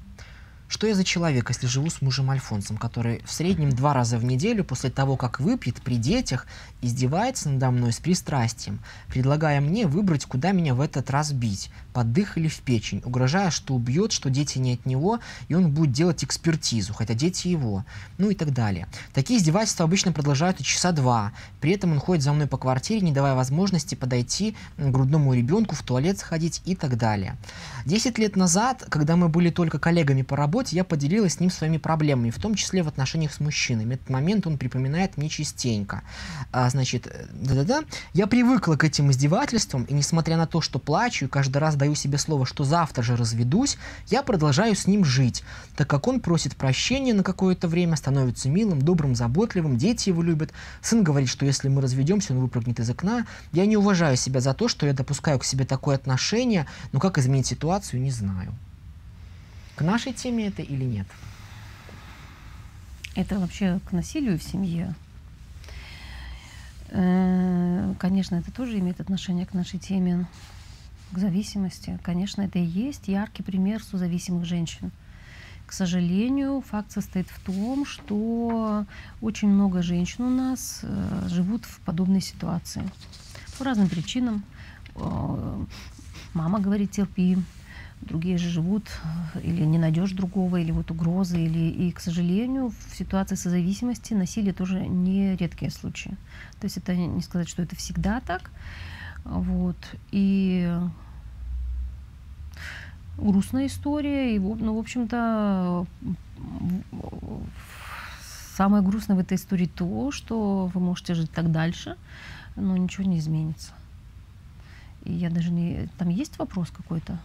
[0.72, 4.24] что я за человек, если живу с мужем Альфонсом, который в среднем два раза в
[4.24, 6.48] неделю после того, как выпьет при детях,
[6.82, 12.14] издевается надо мной с пристрастием, предлагая мне выбрать, куда меня в этот раз бить, под
[12.14, 15.92] дых или в печень, угрожая, что убьет, что дети не от него, и он будет
[15.92, 17.84] делать экспертизу, хотя дети его,
[18.18, 18.88] ну и так далее.
[19.14, 23.12] Такие издевательства обычно продолжаются часа два, при этом он ходит за мной по квартире, не
[23.12, 27.36] давая возможности подойти грудному ребенку, в туалет сходить и так далее.
[27.86, 31.50] Десять лет назад, когда мы были только коллегами по работе, работе я поделилась с ним
[31.50, 33.96] своими проблемами, в том числе в отношениях с мужчинами.
[33.96, 36.02] Этот момент он припоминает мне частенько.
[36.52, 37.84] А, значит, э, да-да-да.
[38.14, 41.96] Я привыкла к этим издевательствам, и несмотря на то, что плачу и каждый раз даю
[41.96, 45.44] себе слово, что завтра же разведусь, я продолжаю с ним жить,
[45.76, 50.52] так как он просит прощения на какое-то время, становится милым, добрым, заботливым, дети его любят.
[50.82, 53.26] Сын говорит, что если мы разведемся, он выпрыгнет из окна.
[53.52, 57.18] Я не уважаю себя за то, что я допускаю к себе такое отношение, но как
[57.18, 58.54] изменить ситуацию, не знаю.
[59.76, 61.08] К нашей теме это или нет?
[63.16, 64.94] Это вообще к насилию в семье.
[66.90, 70.28] Э, конечно, это тоже имеет отношение к нашей теме,
[71.12, 72.00] к зависимости.
[72.04, 74.92] Конечно, это и есть яркий пример созависимых женщин.
[75.66, 78.86] К сожалению, факт состоит в том, что
[79.22, 82.84] очень много женщин у нас э, живут в подобной ситуации.
[83.58, 84.44] По разным причинам.
[84.96, 85.66] Э,
[86.34, 87.38] мама говорит, терпи,
[88.02, 88.90] другие же живут,
[89.36, 94.14] э, или не найдешь другого, или вот угрозы, или и, к сожалению, в ситуации созависимости
[94.14, 96.18] насилие тоже не редкие случаи.
[96.60, 98.52] То есть это не сказать, что это всегда так.
[99.24, 99.78] Вот.
[100.12, 100.72] И
[103.18, 105.86] грустная история, и, ну, в общем-то,
[108.56, 111.98] самое грустное в этой истории то, что вы можете жить так дальше,
[112.56, 113.74] но ничего не изменится.
[115.04, 115.88] И я даже не...
[115.98, 117.18] Там есть вопрос какой-то?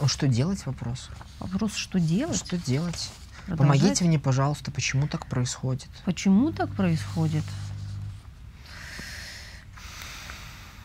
[0.00, 1.10] А что делать вопрос?
[1.40, 2.36] Вопрос, что делать?
[2.36, 3.10] Что делать?
[3.46, 3.80] Продолжать?
[3.80, 5.88] Помогите мне, пожалуйста, почему так происходит?
[6.04, 7.44] Почему так происходит?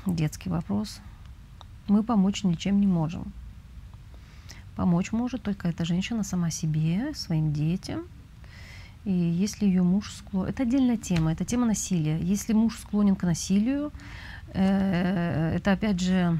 [0.05, 0.99] Детский вопрос.
[1.87, 3.31] Мы помочь ничем не можем.
[4.75, 8.05] Помочь может только эта женщина сама себе, своим детям.
[9.03, 10.49] И если ее муж склонен...
[10.49, 12.19] Это отдельная тема, это тема насилия.
[12.19, 13.91] Если муж склонен к насилию,
[14.53, 16.39] э, это опять же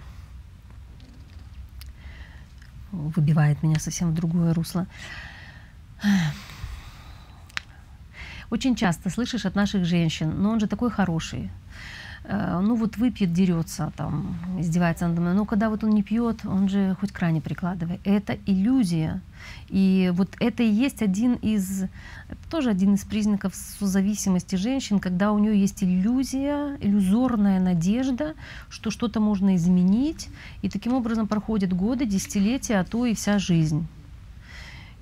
[2.92, 4.88] выбивает меня совсем в другое русло.
[8.50, 11.50] Очень часто слышишь от наших женщин, но он же такой хороший,
[12.28, 15.34] ну вот выпьет, дерется, там, издевается над мной.
[15.34, 18.00] Но когда вот он не пьет, он же хоть кране прикладывает.
[18.04, 19.22] Это иллюзия.
[19.70, 21.86] И вот это и есть один из,
[22.50, 28.36] тоже один из признаков созависимости женщин, когда у нее есть иллюзия, иллюзорная надежда,
[28.70, 30.30] что что-то можно изменить.
[30.62, 33.88] И таким образом проходят годы, десятилетия, а то и вся жизнь.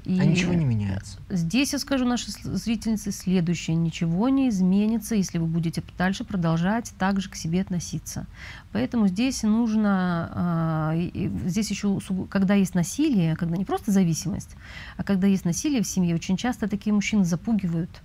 [0.10, 1.20] И а ничего не меняется.
[1.30, 3.76] Здесь я скажу нашей зрительнице следующее.
[3.76, 8.26] Ничего не изменится, если вы будете дальше продолжать так же к себе относиться.
[8.72, 14.56] Поэтому здесь нужно, э, здесь еще, когда есть насилие, когда не просто зависимость,
[14.98, 18.02] а когда есть насилие в семье, очень часто такие мужчины запугивают.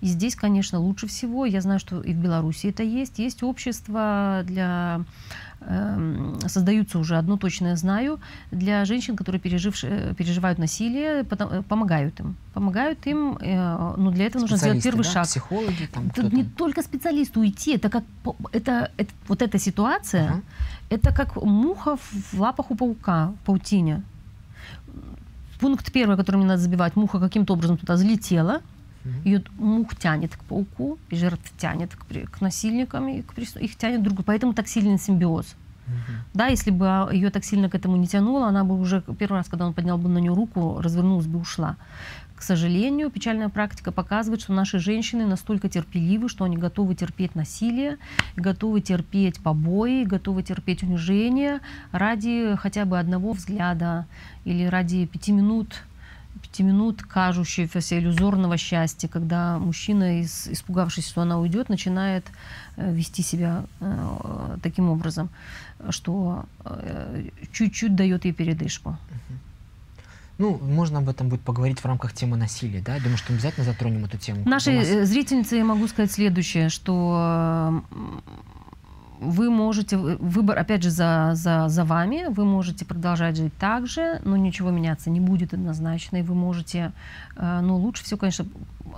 [0.00, 4.42] И здесь, конечно, лучше всего, я знаю, что и в Беларуси это есть, есть общество
[4.44, 5.04] для
[6.46, 12.20] создаются уже, одно точно я знаю, для женщин, которые пережившие, переживают насилие, потом, э, помогают
[12.20, 12.36] им.
[12.52, 15.10] Помогают им, э, но для этого нужно сделать первый да?
[15.10, 15.26] шаг.
[15.26, 18.04] Психологи там Это не только специалисту уйти, это как
[18.52, 20.42] это, это вот эта ситуация, uh-huh.
[20.90, 24.02] это как муха в лапах у паука, в паутине.
[25.60, 28.60] Пункт первый, который мне надо забивать, муха каким-то образом туда залетела,
[29.24, 34.02] ее мух тянет к пауку, и жертв тянет к, к насильникам, и к, их тянет
[34.02, 35.54] друг Поэтому так сильный симбиоз.
[35.86, 36.16] Угу.
[36.32, 39.36] Да, если бы а, ее так сильно к этому не тянуло, она бы уже первый
[39.38, 41.76] раз, когда он поднял бы на нее руку, развернулась бы и ушла.
[42.34, 47.98] К сожалению, печальная практика показывает, что наши женщины настолько терпеливы, что они готовы терпеть насилие,
[48.36, 51.60] готовы терпеть побои, готовы терпеть унижение
[51.92, 54.06] ради хотя бы одного взгляда
[54.44, 55.84] или ради пяти минут
[56.54, 62.24] пяти минут кажущегося иллюзорного счастья, когда мужчина, испугавшись, что она уйдет, начинает
[62.76, 65.30] э, вести себя э, таким образом,
[65.90, 68.96] что э, чуть-чуть дает ей передышку.
[70.38, 72.98] Ну, можно об этом будет поговорить в рамках темы насилия, да?
[73.00, 74.48] Думаю, что обязательно затронем эту тему.
[74.48, 75.08] Нашей нас...
[75.08, 77.82] зрительнице я могу сказать следующее, что
[79.24, 84.20] вы можете, выбор, опять же, за, за, за вами, вы можете продолжать жить так же,
[84.24, 86.92] но ничего меняться не будет однозначно, и вы можете,
[87.36, 88.46] э, ну, лучше всего, конечно,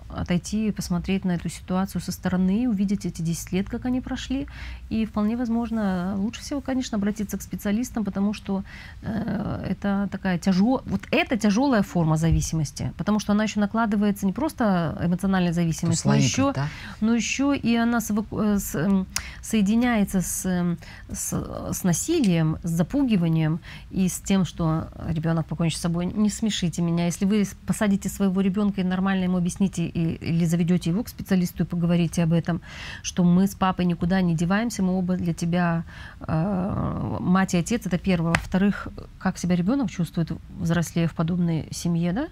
[0.08, 4.46] отойти и посмотреть на эту ситуацию со стороны, увидеть эти 10 лет, как они прошли,
[4.88, 8.64] и вполне возможно, лучше всего, конечно, обратиться к специалистам, потому что
[9.02, 14.32] э, это такая тяжелая, вот это тяжелая форма зависимости, потому что она еще накладывается не
[14.32, 16.68] просто эмоциональная зависимость, но еще, да?
[17.00, 19.06] но еще и она э, с, с,
[19.42, 20.76] соединяется с,
[21.10, 26.06] с, с насилием, с запугиванием и с тем, что ребенок покончит с собой.
[26.06, 30.90] Не смешите меня, если вы посадите своего ребенка и нормально ему объясните и, или заведете
[30.90, 32.60] его к специалисту и поговорите об этом,
[33.02, 35.84] что мы с папой никуда не деваемся, мы оба для тебя
[36.20, 38.32] э, мать и отец, это первое.
[38.32, 42.28] Во-вторых, как себя ребенок чувствует, взрослея в подобной семье, да?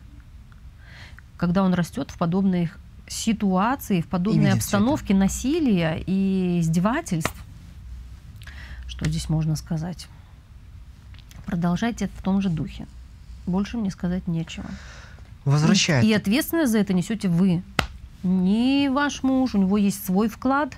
[1.37, 7.45] Когда он растет в подобных ситуации, в подобной обстановке насилия и издевательств,
[8.87, 10.09] что здесь можно сказать?
[11.45, 12.87] Продолжайте в том же духе.
[13.47, 14.67] Больше мне сказать нечего.
[15.45, 16.05] Возвращает.
[16.05, 17.63] И ответственность за это несете вы.
[18.23, 20.75] Не ваш муж, у него есть свой вклад,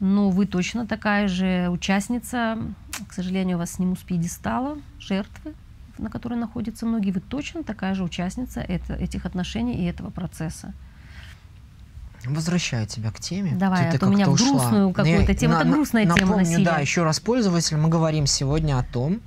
[0.00, 2.58] но вы точно такая же участница,
[3.06, 5.54] к сожалению, вас сниму с пьедестала, жертвы,
[5.98, 10.74] на которой находятся многие, вы точно такая же участница это, этих отношений и этого процесса.
[12.24, 13.52] Возвращаю тебя к теме.
[13.54, 15.54] Давай, ты, а то у меня в грустную какую-то тему.
[15.54, 16.64] Это грустная напомню, тема насилия.
[16.64, 19.20] Да, еще раз пользователь, мы говорим сегодня о том,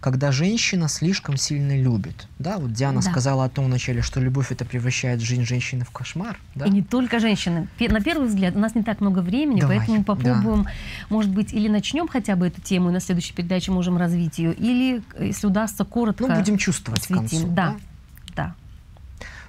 [0.00, 2.26] когда женщина слишком сильно любит.
[2.38, 3.10] Да, вот Диана да.
[3.10, 6.38] сказала о том вначале, что любовь это превращает жизнь женщины в кошмар.
[6.54, 6.66] Да?
[6.66, 7.68] И не только женщины.
[7.78, 9.78] На первый взгляд, у нас не так много времени, Давай.
[9.78, 10.70] поэтому попробуем, да.
[11.08, 14.52] может быть, или начнем хотя бы эту тему, и на следующей передаче можем развить ее,
[14.54, 17.26] или, если удастся, коротко Ну, будем чувствовать осветим.
[17.26, 17.46] к концу.
[17.48, 17.76] Да,
[18.34, 18.54] да.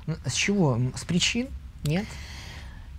[0.07, 0.15] да.
[0.25, 0.79] С чего?
[0.95, 1.47] С причин?
[1.83, 2.05] Нет?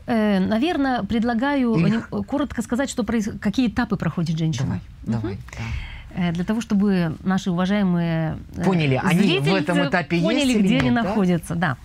[0.07, 2.01] Э, наверное, предлагаю Или...
[2.25, 3.29] коротко сказать, что проис...
[3.41, 4.67] какие этапы проходит женщина.
[4.67, 5.13] Давай, угу.
[5.13, 5.39] давай.
[5.53, 5.94] Да.
[6.17, 10.79] Э, для того, чтобы наши уважаемые э, поняли, они в этом этапе поняли, есть где
[10.79, 11.77] они нет, находятся, да.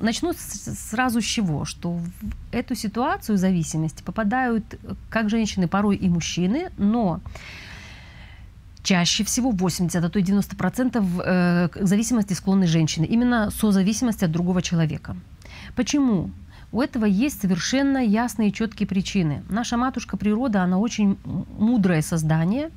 [0.00, 2.10] Начну сразу с чего, что в
[2.50, 4.64] эту ситуацию зависимости попадают
[5.08, 7.20] как женщины, порой и мужчины, но
[8.82, 14.32] чаще всего 80, а то и 90 процентов к зависимости склонны женщины, именно созависимости от
[14.32, 15.16] другого человека.
[15.76, 16.30] Почему?
[16.70, 19.42] У этого есть совершенно ясные и четкие причины.
[19.48, 22.70] Наша матушка природа, она очень мудрое создание.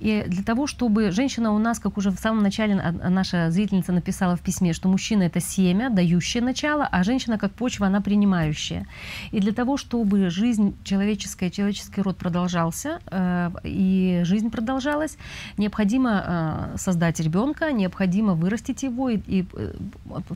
[0.00, 4.34] И для того, чтобы женщина у нас, как уже в самом начале наша зрительница написала
[4.34, 8.84] в письме, что мужчина это семя, дающее начало, а женщина как почва, она принимающая.
[9.30, 15.18] И для того, чтобы жизнь человеческая, человеческий род продолжался, э, и жизнь продолжалась,
[15.56, 19.74] необходимо э, создать ребенка, необходимо вырастить его и, и э,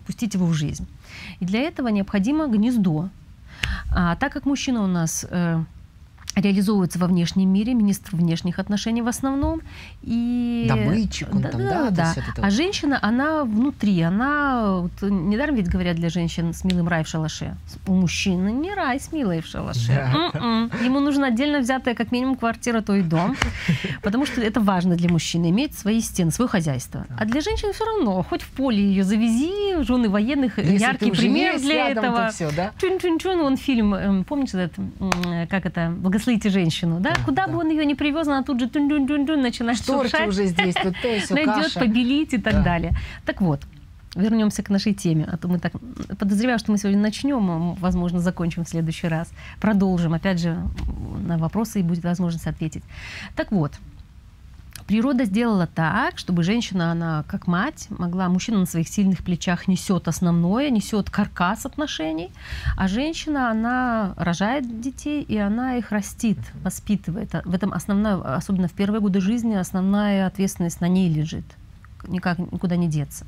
[0.07, 0.87] пустить его в жизнь.
[1.41, 3.01] И для этого необходимо гнездо.
[3.93, 5.63] А так как мужчина у нас э,
[6.41, 9.63] реализовывается во внешнем мире, министр внешних отношений в основном.
[10.03, 10.67] И...
[10.69, 11.91] Добытчик, он да, там, да, да?
[11.91, 12.15] да.
[12.17, 17.05] это а женщина, она внутри, она, вот, недаром ведь говорят для женщин с милым рай
[17.05, 17.57] в шалаше.
[17.87, 19.89] У мужчины не рай с милой в шалаше.
[19.89, 20.31] Да.
[20.35, 20.71] М-м.
[20.85, 23.37] Ему нужна отдельно взятая как минимум квартира, то и дом,
[24.03, 27.07] потому что это важно для мужчины, иметь свои стены, свое хозяйство.
[27.19, 31.59] А для женщин все равно, хоть в поле ее завези, жены военных, Если яркий пример
[31.59, 32.27] для рядом, этого.
[32.27, 32.73] то всё, да?
[32.79, 35.95] Чун-чун-чун, он фильм, эм, помнишь этот, м, как это,
[36.31, 37.11] «Благословите женщину», да?
[37.15, 37.53] Да, Куда да.
[37.53, 40.95] бы он ее не привез, она тут же тун-тун-тун-тун начинает Шторки шуршать, уже здесь, тут
[41.03, 41.81] то найдет, каша.
[41.81, 42.63] побелить и так Да.
[42.63, 42.93] далее.
[43.27, 43.61] Так вот,
[44.15, 45.73] вернемся к нашей теме, а то мы так
[46.19, 50.57] подозреваю, что мы сегодня начнем, а, возможно, закончим в следующий раз, продолжим, опять же,
[51.27, 52.83] на вопросы и будет возможность ответить.
[53.37, 53.73] Так вот,
[54.91, 60.09] природа сделала так, чтобы женщина, она как мать, могла, мужчина на своих сильных плечах несет
[60.09, 62.33] основное, несет каркас отношений,
[62.77, 67.31] а женщина, она рожает детей, и она их растит, воспитывает.
[67.45, 71.45] В этом основная, особенно в первые годы жизни, основная ответственность на ней лежит.
[72.09, 73.25] Никак никуда не деться.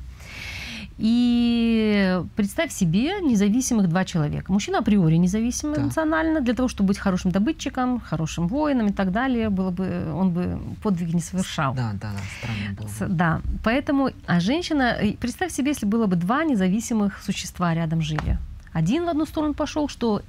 [0.97, 4.51] И представь себе независимых два человека.
[4.51, 5.81] Мужчина априори независимый Да.
[5.83, 10.31] эмоционально, для того, чтобы быть хорошим добытчиком, хорошим воином и так далее, было бы, он
[10.31, 11.73] бы подвиги не совершал.
[11.73, 13.09] Да, да, да, странно было.
[13.09, 18.37] Да, поэтому, а женщина, э, представь себе, если было бы два независимых существа рядом жили.
[18.71, 20.21] Один в одну сторону пошел, что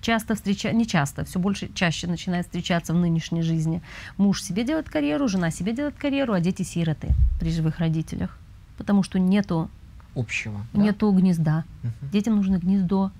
[0.00, 3.80] часто встреча, не часто, все больше, чаще начинает встречаться в нынешней жизни.
[4.16, 7.08] Муж себе делает карьеру, жена себе делает карьеру, а дети сироты
[7.40, 8.36] при живых родителях.
[8.78, 9.70] Потому что нету,
[10.14, 10.60] Общего.
[10.72, 10.82] да?
[10.82, 11.64] нету гнезда.
[11.82, 12.10] Мгм.
[12.12, 13.10] Детям нужно гнездо.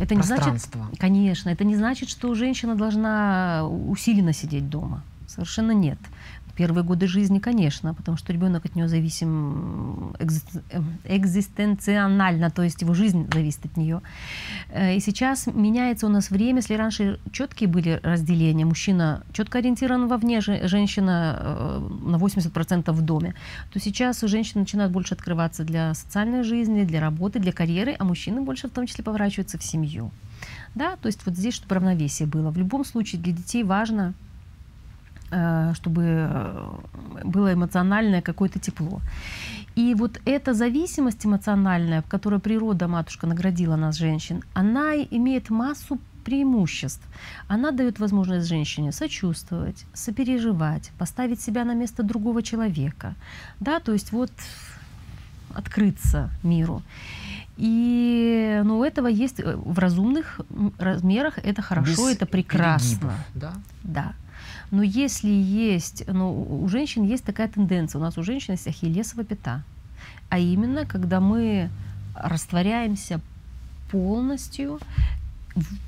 [0.00, 5.02] Это не значит, конечно, это не значит, что женщина должна усиленно сидеть дома.
[5.26, 5.98] Совершенно нет.
[6.58, 12.94] Первые годы жизни, конечно, потому что ребенок от нее зависим эм, экзистенционально, то есть его
[12.94, 14.00] жизнь зависит от нее.
[14.70, 20.08] Э, И сейчас меняется у нас время, если раньше четкие были разделения, мужчина четко ориентирован
[20.08, 23.34] вовне, же- женщина э, на 80% в доме,
[23.72, 28.40] то сейчас женщины начинают больше открываться для социальной жизни, для работы, для карьеры, а мужчины
[28.40, 30.10] больше в том числе поворачиваются в семью.
[30.74, 32.50] Да, то есть вот здесь, чтобы равновесие было.
[32.50, 34.14] В любом случае для детей важно,
[35.74, 39.00] чтобы э, было эмоциональное какое-то тепло.
[39.76, 45.98] И вот эта зависимость эмоциональная, в которой природа, матушка, наградила нас, женщин, она имеет массу
[46.24, 47.02] преимуществ.
[47.48, 53.14] Она дает возможность женщине сочувствовать, сопереживать, поставить себя на место другого человека.
[53.60, 54.32] Да, то есть вот
[55.54, 56.82] открыться миру.
[57.56, 60.40] И ну, у этого есть э, в разумных
[60.78, 62.98] размерах это хорошо, Без это прекрасно.
[62.98, 63.52] перегибов, Да?
[63.82, 64.12] Да.
[64.70, 69.24] Но если есть, ну, у женщин есть такая тенденция, у нас у женщин есть ахиллесова
[69.24, 69.62] пята.
[70.28, 71.70] А именно, когда мы
[72.14, 73.20] растворяемся
[73.90, 74.78] полностью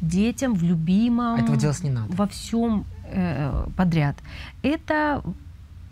[0.01, 2.12] детям, в любимом, Этого делать не надо.
[2.16, 4.16] во всем э, подряд.
[4.62, 5.23] Это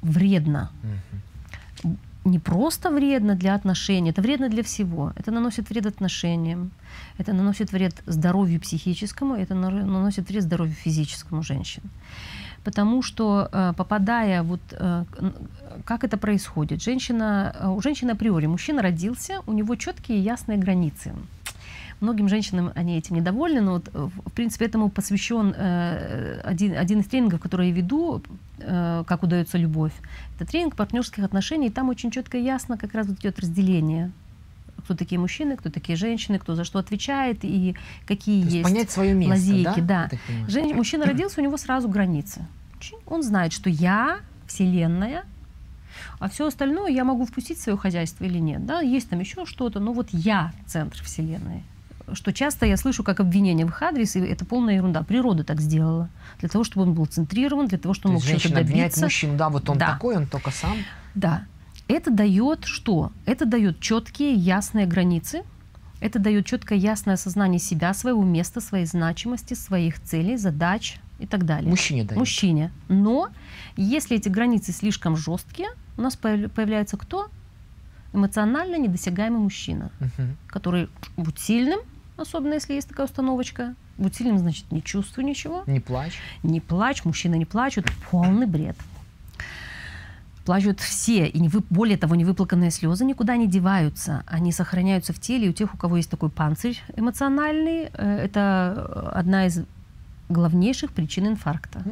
[0.02, 0.70] вредно.
[0.82, 1.98] Мгм.
[2.24, 5.12] Не просто вредно для отношений, это вредно для всего.
[5.16, 6.70] Это наносит вред отношениям,
[7.18, 11.82] это наносит вред здоровью психическому, это на- наносит вред здоровью физическому женщин.
[12.68, 15.04] Потому что э, попадая вот э,
[15.86, 21.14] как это происходит, женщина, э, у женщины априори мужчина родился, у него четкие ясные границы.
[22.00, 27.06] Многим женщинам они этим недовольны, но вот, в принципе этому посвящен э, один, один из
[27.06, 28.20] тренингов, который я веду,
[28.58, 29.92] э, как удается любовь.
[30.36, 34.10] Это тренинг партнерских отношений, и там очень четко и ясно как раз вот идет разделение
[34.84, 37.74] кто такие мужчины, кто такие женщины, кто за что отвечает и
[38.06, 40.08] какие То есть есть понять свое место, лазейки, да.
[40.26, 40.50] Понимаю.
[40.50, 42.46] Жен- Мужчина родился, у него сразу границы.
[43.06, 45.24] Он знает, что я Вселенная,
[46.18, 48.64] а все остальное я могу впустить в свое хозяйство или нет.
[48.66, 48.80] Да?
[48.80, 51.62] Есть там еще что-то, но вот я центр Вселенной.
[52.12, 55.02] Что часто я слышу как обвинение в их адрес, и это полная ерунда.
[55.02, 56.08] Природа так сделала.
[56.40, 59.02] Для того, чтобы он был центрирован, для того, чтобы То он мог что-то добиться.
[59.04, 59.92] мужчину, да, вот он Да.
[59.92, 60.76] такой, он только сам.
[61.14, 61.44] Да.
[61.86, 63.12] Это дает что?
[63.26, 65.42] Это дает четкие, ясные границы.
[66.00, 71.44] Это дает четкое, ясное осознание себя, своего места, своей значимости, своих целей, задач и так
[71.44, 71.68] далее.
[71.70, 72.18] Мужчине дает.
[72.18, 72.70] Мужчине.
[72.88, 73.28] Но
[73.76, 77.28] если эти границы слишком жесткие, у нас появ- появляется кто?
[78.12, 80.36] Эмоционально недосягаемый мужчина, Мгм.
[80.46, 81.80] который будет сильным,
[82.16, 83.74] особенно если есть такая установочка.
[83.98, 85.64] Будь сильным, значит, не чувствую ничего.
[85.66, 86.18] Не плачь.
[86.42, 87.86] Не плачь, мужчины не плачут.
[88.10, 88.76] Полный бред.
[90.44, 94.22] Плачут все, и не вы, более того, невыплаканные слезы никуда не деваются.
[94.26, 95.46] Они сохраняются в теле.
[95.48, 99.60] И у тех, у кого есть такой панцирь эмоциональный, э, это одна из
[100.28, 101.82] главнейших причин инфаркта.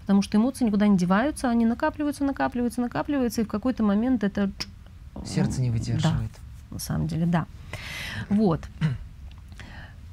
[0.00, 4.50] Потому что эмоции никуда не деваются, они накапливаются, накапливаются, накапливаются, и в какой-то момент это...
[5.24, 6.30] сердце не выдерживает.
[6.70, 7.46] на самом деле, да.
[8.28, 8.60] Вот.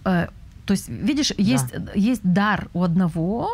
[0.06, 0.28] Э,
[0.66, 3.50] То есть, видишь, есть, есть дар у одного,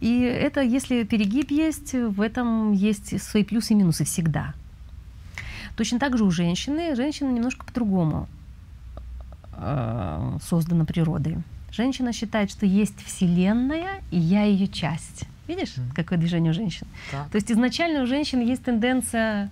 [0.00, 4.54] и это, если перегиб есть, в этом есть свои плюсы и минусы всегда.
[5.76, 6.96] Точно так же у женщины.
[6.96, 8.28] Женщина немножко по-другому
[9.52, 11.36] э, создана природой.
[11.70, 15.24] Женщина считает, что есть Вселенная, и я ее часть.
[15.48, 15.90] Видишь, Мгм.
[15.94, 16.86] какое движение у женщин?
[17.10, 17.28] Так.
[17.30, 19.50] То есть изначально у женщин есть тенденция,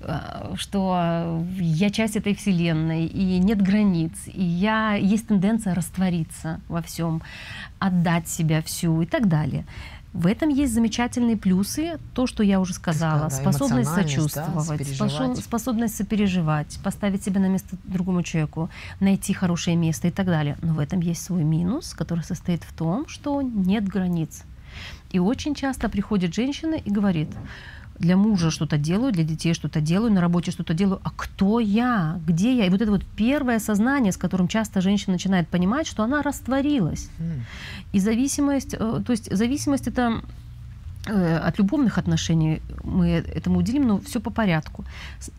[0.00, 6.80] э, что я часть этой вселенной, и нет границ, и я есть тенденция раствориться во
[6.82, 7.22] всем,
[7.78, 9.64] отдать себя всю и так далее.
[10.16, 14.80] В этом есть замечательные плюсы, то, что я уже сказала, сказала, да, способность да, сочувствовать,
[14.80, 20.56] спошо- способность сопереживать, поставить себя на место другому человеку, найти хорошее место и так далее.
[20.62, 24.42] Но в этом есть свой минус, который состоит в том, что нет границ.
[25.10, 27.28] И очень часто приходит женщина и говорит,
[27.98, 31.00] для мужа что-то делаю, для детей что-то делаю, на работе что-то делаю.
[31.04, 32.20] А кто я?
[32.26, 32.66] Где я?
[32.66, 37.08] И вот это вот первое сознание, с которым часто женщина начинает понимать, что она растворилась.
[37.92, 40.20] И зависимость, э, то есть зависимость это
[41.06, 44.84] э, от любовных отношений мы этому уделим, но все по порядку.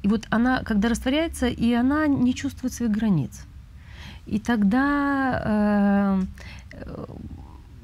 [0.03, 3.45] И вот она, когда растворяется, и она не чувствует своих границ.
[4.25, 6.21] И тогда э,
[6.73, 7.05] э,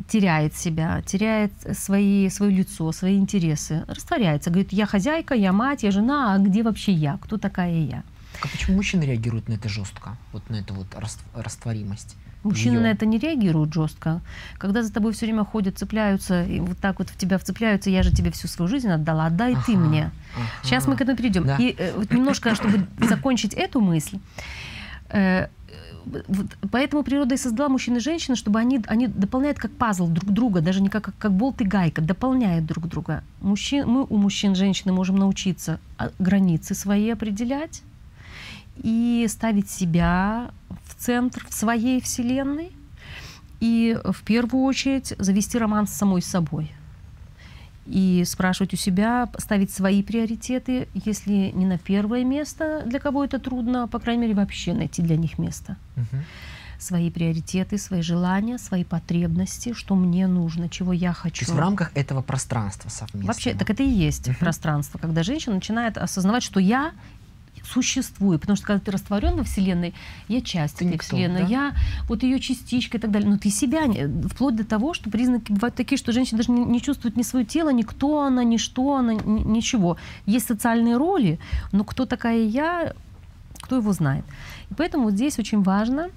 [0.08, 4.50] теряет себя, теряет свои, свое лицо, свои интересы, растворяется.
[4.50, 7.18] Говорит, я хозяйка, я мать, я жена, а где вообще я?
[7.22, 8.04] Кто такая я?
[8.34, 10.18] Так а почему мужчины реагируют на это жестко?
[10.32, 12.16] Вот на эту вот раст- растворимость?
[12.44, 12.82] Мужчины Её.
[12.82, 14.20] на это не реагируют жестко.
[14.58, 18.04] Когда за тобой все время ходят, цепляются, и вот так вот в тебя вцепляются, я
[18.04, 20.12] же тебе всю свою жизнь отдала, отдай ты Ага, мне.
[20.62, 21.46] Сейчас мы к этому перейдем.
[21.46, 21.56] Да.
[21.56, 24.20] И э, вот немножко, чтобы закончить эту мысль,
[25.10, 25.48] э,
[26.72, 30.62] поэтому природа и создала мужчин и женщин, чтобы они, они дополняют как пазл друг друга,
[30.62, 33.24] даже не как, как болт и гайка, дополняют друг друга.
[33.41, 37.84] Мужчин, мы у мужчин, женщины можем научиться а, границы свои определять
[38.78, 40.51] и ставить себя
[40.86, 42.72] в центр в своей вселенной
[43.60, 46.72] и в первую очередь завести роман с самой собой
[47.86, 53.40] и спрашивать у себя, ставить свои приоритеты, если не на первое место, для кого это
[53.40, 55.78] трудно, по крайней мере, вообще найти для них место.
[55.96, 56.24] Мгм.
[56.80, 61.44] Свои приоритеты, свои желания, свои потребности, что мне нужно, чего я То хочу.
[61.46, 63.28] есть в рамках этого пространства совместного.
[63.28, 64.36] Вообще, так это и есть Мгм.
[64.38, 66.92] пространство, когда женщина начинает осознавать, что я
[67.64, 69.93] существую, потому что когда ты растворен во Вселенной,
[70.28, 71.47] я часть Ты этой никто, Вселенной, да?
[71.47, 71.74] я
[72.07, 73.30] вот ее частичка и так далее.
[73.30, 73.84] Но ты себя,
[74.30, 77.45] вплоть до того, что признаки бывают такие, что женщина даже не, не чувствует ни свое
[77.45, 79.97] тело, ни кто она, ни что она, ни- ничего.
[80.26, 81.39] Есть социальные роли,
[81.72, 82.93] но кто такая я,
[83.61, 84.26] кто его знает.
[84.70, 86.09] И поэтому вот здесь очень важно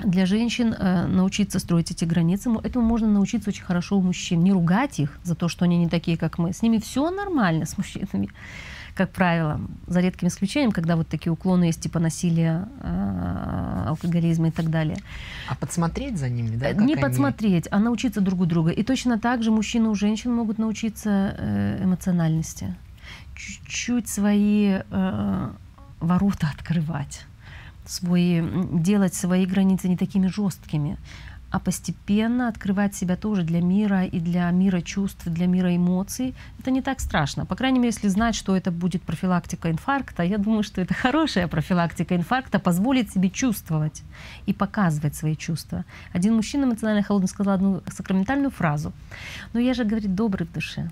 [0.00, 2.50] для женщин э, научиться строить эти границы.
[2.64, 4.42] Этому можно научиться очень хорошо у мужчин.
[4.42, 6.52] Не ругать их за то, что они не такие, как мы.
[6.52, 8.30] С ними все нормально, с мужчинами,
[8.94, 9.60] как правило.
[9.86, 14.98] За редким исключением, когда вот такие уклоны есть, типа насилия, э, алкоголизма и так далее.
[15.48, 16.70] А подсмотреть за ними, да?
[16.70, 18.70] Э, не они- подсмотреть, а научиться друг у друга.
[18.70, 22.74] И точно так же мужчины у женщин могут научиться э, эмоциональности.
[23.34, 25.50] Чуть-чуть свои э,
[26.00, 27.26] ворота открывать,
[27.84, 28.42] свои,
[28.72, 30.96] делать свои границы не такими жесткими,
[31.54, 36.34] а постепенно открывать себя тоже для мира и для мира чувств, для мира эмоций.
[36.58, 37.46] Это не так страшно.
[37.46, 41.46] По крайней мере, если знать, что это будет профилактика инфаркта, я думаю, что это хорошая
[41.46, 44.02] профилактика инфаркта, позволит себе чувствовать
[44.46, 45.84] и показывать свои чувства.
[46.12, 48.92] Один мужчина эмоционально холодный сказал одну сакраментальную фразу.
[49.52, 50.90] «Но я же, говорит, добрый в душе.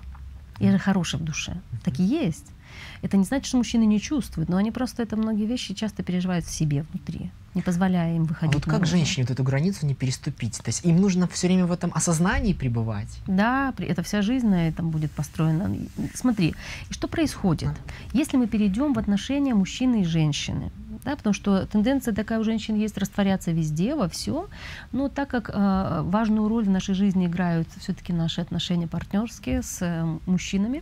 [0.59, 1.57] Я же хороший в душе».
[1.83, 2.53] Так и есть.
[3.01, 6.45] Это не значит, что мужчины не чувствуют, но они просто это многие вещи часто переживают
[6.45, 8.91] в себе внутри, не позволяя им А выходить вот как наружу.
[8.97, 10.57] женщине вот эту границу не переступить?
[10.57, 13.09] То есть им нужно все время в этом осознании пребывать?
[13.27, 15.75] Да, это вся жизнь на этом будет построена.
[16.13, 16.55] Смотри,
[16.89, 17.71] что происходит,
[18.13, 20.71] если мы перейдем в отношения мужчины и женщины?
[21.03, 24.47] Да, потому что тенденция такая у женщин есть растворяться везде, во все.
[24.93, 29.79] Но так как э, важную роль в нашей жизни играют все-таки наши отношения партнерские с
[29.81, 30.81] э, мужчинами,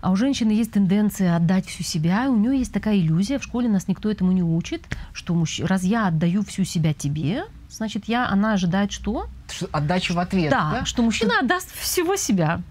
[0.00, 3.44] а у женщины есть тенденция отдать всю себя, и у нее есть такая иллюзия, в
[3.44, 4.82] школе нас никто этому не учит,
[5.12, 5.60] что мужч...
[5.60, 9.26] раз я отдаю всю себя тебе, значит, я, она ожидает что?
[9.50, 10.84] Что отдачу в ответ, Да, да?
[10.84, 12.62] что мужчина отдаст всего себя.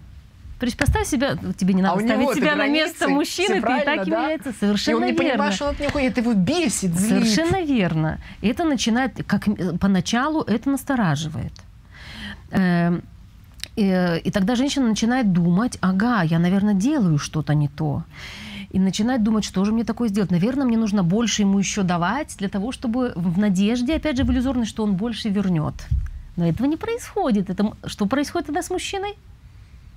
[0.58, 3.80] То есть представь себя, тебе не А надо у ставить себя на место мужчины, ты
[3.80, 3.92] и так да?
[4.02, 4.50] является.
[4.50, 5.30] И Совершенно он не верно.
[5.30, 7.24] понимает, что он от него ходит, его бесит, злит.
[7.24, 8.18] Совершенно верно.
[8.42, 9.48] И это начинает, как
[9.80, 11.52] поначалу это настораживает.
[13.76, 18.02] И, и тогда женщина начинает думать, ага, я, наверное, делаю что-то не то.
[18.70, 20.30] И начинает думать, что же мне такое сделать.
[20.30, 24.30] Наверное, мне нужно больше ему еще давать для того, чтобы в надежде, опять же, в
[24.30, 25.74] иллюзорной, что он больше вернет.
[26.36, 27.50] Но этого не происходит.
[27.50, 29.14] Это, что происходит тогда с мужчиной?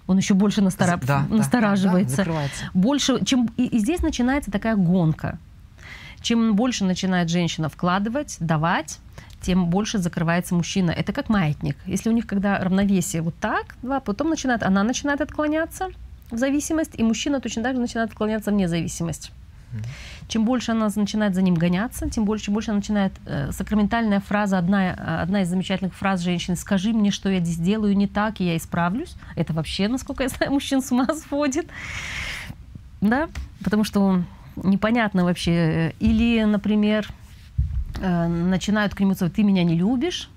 [0.08, 2.64] Он еще больше настора- Да, да, да, настораживается да, закрывается.
[2.74, 5.38] больше, чем и, и здесь начинается такая гонка.
[6.22, 9.00] Чем больше начинает женщина вкладывать, давать,
[9.44, 10.92] тем больше закрывается мужчина.
[10.92, 11.78] Это как маятник.
[11.86, 15.90] Если у них когда равновесие вот так, два, потом начинает, она начинает отклоняться
[16.32, 19.32] в зависимость, и мужчина точно так же начинает отклоняться в независимость.
[20.28, 23.14] Чем больше она начинает за ним гоняться, тем больше, больше она начинает...
[23.26, 27.98] э, сакраментальная фраза, одна, одна из замечательных фраз женщины «Скажи мне, что я здесь делаю
[27.98, 29.16] не так, и я исправлюсь».
[29.36, 31.68] Это вообще, насколько я знаю, мужчин с ума сводит.
[33.02, 33.30] Да?
[33.64, 34.22] Потому что
[34.56, 35.52] непонятно вообще.
[35.52, 37.08] э, Или, например,
[38.00, 40.30] начинают к нему сказать, ты меня не любишь,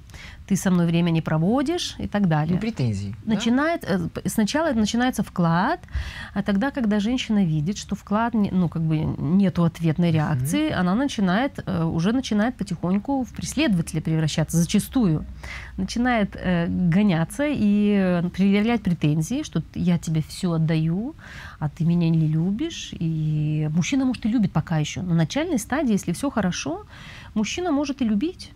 [0.46, 3.14] ты со мной время не проводишь и так далее Ну, претензии.
[3.24, 3.34] да?
[3.34, 5.80] начинает э, п- сначала начинается вклад,
[6.34, 11.58] а тогда, когда женщина видит, что вклад, ну как бы нету ответной реакции, она начинает
[11.66, 15.26] э, уже начинает потихоньку в преследователя превращаться зачастую,
[15.76, 21.14] начинает э, гоняться и э, предъявлять претензии, что я тебе все отдаю,
[21.58, 22.90] а ты меня не любишь.
[22.92, 26.84] И мужчина может и любит пока еще, на начальной стадии, если все хорошо,
[27.36, 28.52] мужчина может и любить.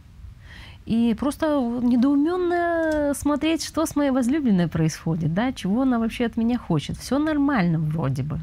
[0.86, 1.46] И просто
[1.82, 6.96] недоуменно смотреть, что с моей возлюбленной происходит, да, чего она вообще от меня хочет.
[6.96, 8.40] Все нормально вроде бы.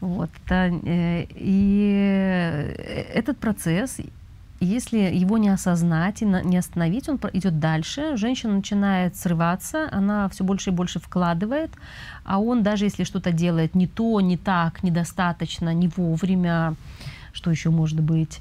[0.00, 0.30] Вот.
[0.50, 2.72] э, И э,
[3.14, 4.00] этот процесс,
[4.58, 8.16] если его не осознать и не остановить, он идет дальше.
[8.16, 11.70] Женщина начинает срываться, она все больше и больше вкладывает,
[12.24, 16.74] а он даже если что-то делает не то, не так, недостаточно, не вовремя,
[17.32, 18.40] что еще может быть,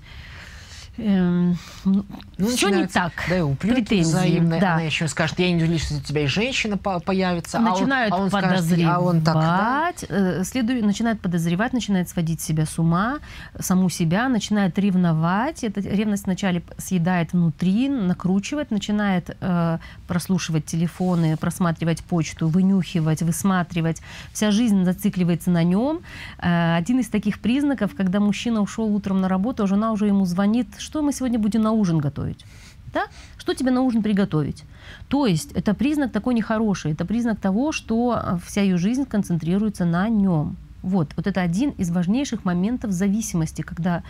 [0.98, 3.14] эм, Ну, все не так.
[3.30, 4.60] Да, упреки претензии, взаимные.
[4.62, 4.74] да.
[4.74, 7.58] Она еще скажет, я не что у тебя и женщина по- появится.
[7.58, 9.92] а он- начинают а он, скажет, подозревать, а он так, да?
[10.10, 13.20] э, следует, начинает подозревать, начинает сводить себя с ума,
[13.60, 15.64] саму себя, начинает ревновать.
[15.64, 19.78] Эта ревность вначале съедает внутри, накручивает, начинает э,
[20.08, 24.02] прослушивать телефоны, просматривать почту, вынюхивать, высматривать.
[24.34, 26.02] Вся жизнь зацикливается на нем.
[26.40, 30.26] Э, один из таких признаков, когда мужчина ушел утром на работу, а жена уже ему
[30.26, 32.46] звонит, что мы сегодня будем на ужин готовить.
[32.94, 33.04] Да?
[33.38, 34.64] Что тебе на ужин приготовить?
[35.08, 39.86] То есть это признак такой нехороший, это признак того, что э, вся ее жизнь концентрируется
[39.86, 40.58] на нем.
[40.84, 44.02] Вот, вот это один из важнейших моментов зависимости, когда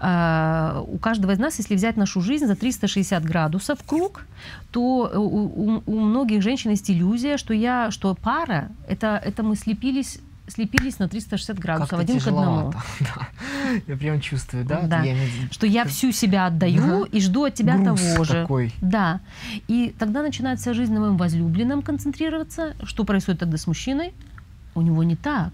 [0.00, 4.26] э, у каждого из нас, если взять нашу жизнь за 360 градусов круг,
[4.70, 9.56] то у, у- у многих женщин есть иллюзия, что я, что пара, это, это мы
[9.56, 12.72] слепились слепились на 360 градусов один к одному.
[13.00, 13.28] Да.
[13.86, 14.82] Я прям чувствую, да?
[14.82, 15.02] Да.
[15.02, 15.14] Я
[15.50, 17.08] Что я всю себя отдаю Ага.
[17.12, 18.32] и жду от тебя груз того же.
[18.32, 18.72] такой.
[18.80, 19.20] Да.
[19.68, 22.74] И тогда начинает вся жизнь на моем возлюбленном концентрироваться.
[22.84, 24.12] Что происходит тогда с мужчиной?
[24.74, 25.52] У него не так.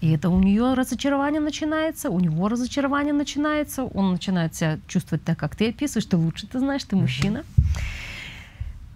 [0.00, 5.38] И это у нее разочарование начинается, у него разочарование начинается, он начинает себя чувствовать так,
[5.38, 7.44] как ты описываешь, ты лучше, ты знаешь, ты мужчина.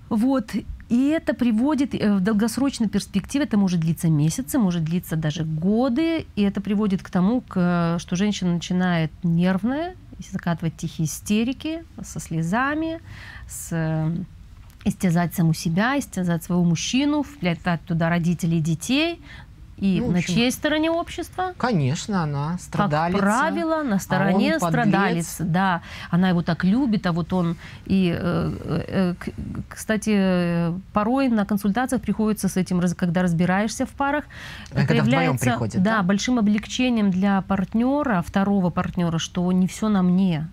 [0.08, 0.50] Вот.
[0.88, 6.26] И это приводит э, в долгосрочной перспективе, это может длиться месяцы, может длиться даже годы,
[6.34, 9.94] и это приводит к тому, к, что женщина начинает нервная,
[10.32, 13.00] закатывать тихие истерики со слезами,
[13.46, 14.14] с,
[14.84, 19.20] истязать саму себя, истязать своего мужчину, вплетать туда родителей детей.
[19.78, 21.52] И Ну, на общем, чьей стороне общества?
[21.56, 23.20] Конечно, она страдалица.
[23.20, 24.84] Как правило, на стороне он подлец.
[24.84, 25.36] страдалец.
[25.38, 27.56] Да, она его так любит, а вот он
[27.86, 28.52] и, э,
[28.88, 34.24] э, к- кстати, э, порой на консультациях приходится с этим, когда разбираешься в парах,
[34.72, 36.02] А когда вдвоем приходят, да, да?
[36.02, 40.48] большим облегчением для партнера, второго партнера, что не все на мне.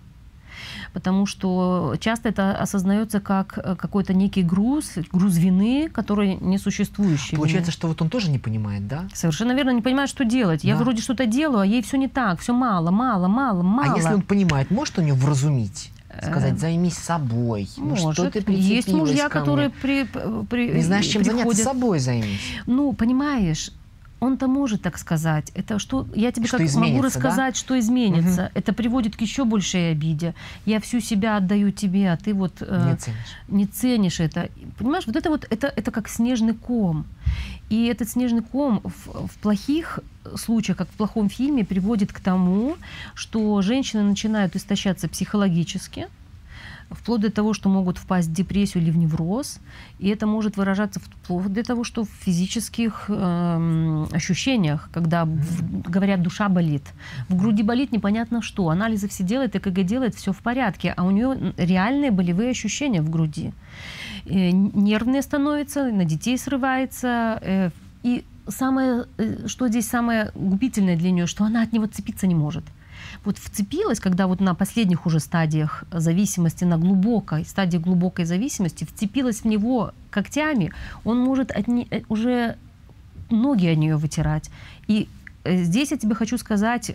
[0.96, 7.36] Потому что часто это осознается как э, какой-то некий груз, груз вины, который несуществующий.
[7.36, 9.04] Получается, что вот он тоже не понимает, да?
[9.12, 10.64] Совершенно верно, не понимает, что делать.
[10.64, 10.84] Я Да.
[10.84, 13.92] вроде что-то делаю, а ей все не так, все мало, мало, мало, мало.
[13.92, 15.90] А если он понимает, может у него вразумить?
[16.08, 17.68] Э, Сказать, займись собой.
[17.76, 18.32] Ну, что Может.
[18.32, 20.04] ты Есть мужья, ко которые при,
[20.48, 21.62] при- Не знаешь, чем заняться, приходят.
[21.62, 22.40] собой займись.
[22.64, 23.70] Ну, понимаешь,
[24.20, 25.50] он-то может так сказать.
[25.54, 26.06] Это что?
[26.14, 28.50] Я тебе Что как могу рассказать, что изменится.
[28.54, 30.34] Это приводит к еще большей обиде.
[30.64, 33.18] Я всю себя отдаю тебе, а ты вот э, Не ценишь.
[33.48, 34.48] не ценишь это.
[34.78, 37.04] Понимаешь, вот это вот это, это как снежный ком.
[37.68, 40.00] И этот снежный ком в, в плохих
[40.36, 42.76] случаях, как в плохом фильме, приводит к тому,
[43.14, 46.08] что женщины начинают истощаться психологически,
[46.90, 49.60] вплоть до того, что могут впасть в депрессию или в невроз,
[49.98, 56.22] и это может выражаться вплоть до того, что в физических э, ощущениях, когда в, говорят
[56.22, 56.82] душа болит,
[57.28, 61.10] в груди болит непонятно что, анализы все делает, ЭКГ делает, все в порядке, а у
[61.10, 63.52] нее реальные болевые ощущения в груди,
[64.26, 67.70] э, нервные становятся, на детей срывается, э,
[68.02, 72.34] и самое, э, что здесь самое губительное для нее, что она от него отцепиться не
[72.34, 72.64] может
[73.26, 79.42] вот вцепилась, когда вот на последних уже стадиях зависимости, на глубокой, стадии глубокой зависимости, вцепилась
[79.42, 80.72] в него когтями,
[81.04, 82.56] он может от не, э, уже
[83.30, 84.50] ноги от нее вытирать.
[84.86, 85.08] И
[85.44, 86.92] э, здесь я тебе хочу сказать,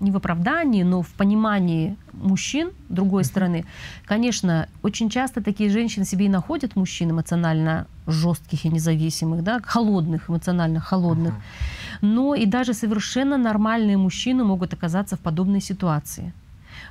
[0.00, 3.64] не в оправдании, но в понимании мужчин другой стороны,
[4.06, 10.30] конечно, очень часто такие женщины себе и находят мужчин эмоционально жестких и независимых, да, холодных,
[10.30, 11.34] эмоционально холодных.
[12.00, 16.32] Но и даже совершенно нормальные мужчины могут оказаться в подобной ситуации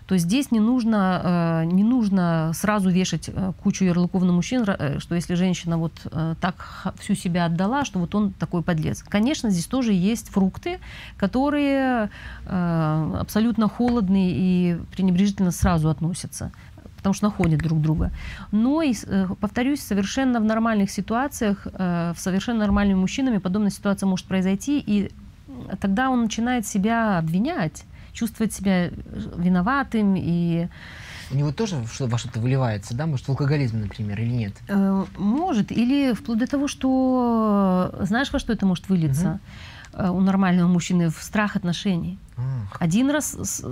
[0.07, 4.99] то здесь не нужно, э, не нужно сразу вешать э, кучу ярлыков на мужчин, э,
[4.99, 5.93] что если женщина вот
[6.39, 9.03] так всю себя отдала, что вот он такой подлец.
[9.03, 10.79] Конечно, здесь тоже есть фрукты,
[11.17, 12.09] которые
[12.45, 16.51] абсолютно холодные и пренебрежительно сразу относятся
[17.07, 18.11] потому что находят друг друга.
[18.51, 18.93] Но, и,
[19.39, 25.11] повторюсь, совершенно в нормальных ситуациях, с совершенно нормальными мужчинами подобная ситуация может произойти, и
[25.79, 30.67] тогда он начинает себя обвинять чувствовать себя виноватым и
[31.29, 33.05] у него тоже что во что-то выливается, да?
[33.05, 34.53] Может, в алкоголизм, например, или нет?
[34.69, 35.73] Э, может.
[35.73, 37.93] Или вплоть до того, что...
[37.99, 39.27] Знаешь, во что это может вылиться?
[39.27, 39.39] Угу.
[39.93, 42.19] У нормального мужчины в страх отношений.
[42.79, 43.63] Один раз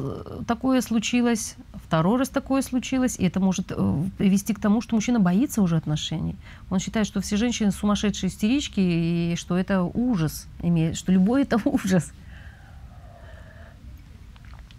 [0.47, 1.55] такое случилось,
[1.85, 5.77] второй раз такое случилось, и это может э, привести к тому, что мужчина боится уже
[5.77, 6.35] отношений.
[6.69, 10.47] Он считает, что все женщины сумасшедшие истерички, и что это ужас,
[10.93, 12.11] что любовь это ужас.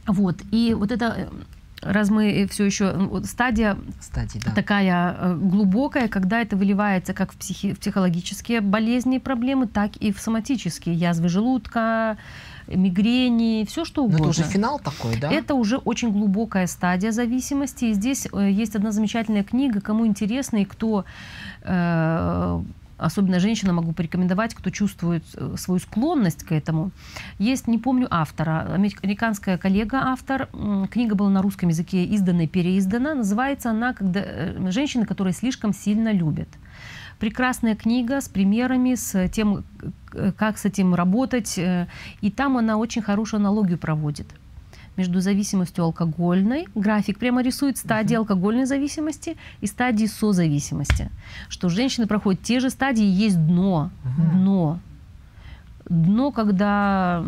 [0.06, 0.36] Вот.
[0.50, 1.28] И вот это э,
[1.82, 4.52] раз мы все еще вот стадия Стадии, да.
[4.52, 9.96] такая э, глубокая, когда это выливается как в, психи, в психологические болезни и проблемы, так
[9.96, 12.16] и в соматические язвы желудка,
[12.66, 14.26] мигрени, все что угодно.
[14.26, 15.30] Но это уже финал такой, да?
[15.30, 17.86] Это уже очень глубокая стадия зависимости.
[17.86, 21.04] И здесь э, есть одна замечательная книга, кому интересно и кто
[21.62, 22.62] э,
[22.98, 26.90] особенно женщина могу порекомендовать, кто чувствует э, свою склонность к этому.
[27.38, 30.48] Есть, не помню автора, американская коллега-автор,
[30.90, 35.72] книга была на русском языке издана и переиздана, называется она когда, э, «Женщины, которые слишком
[35.72, 36.48] сильно любят».
[37.18, 39.64] Прекрасная книга с примерами, с тем,
[40.36, 41.86] как с этим работать, э,
[42.20, 44.26] и там она очень хорошую аналогию проводит–
[44.96, 48.20] между зависимостью алкогольной, график прямо рисует стадии uh-huh.
[48.20, 51.10] алкогольной зависимости и стадии созависимости.
[51.48, 53.90] Что женщины проходят те же стадии, есть дно.
[54.04, 54.32] Uh-huh.
[54.32, 54.80] Дно.
[55.88, 57.24] Дно, когда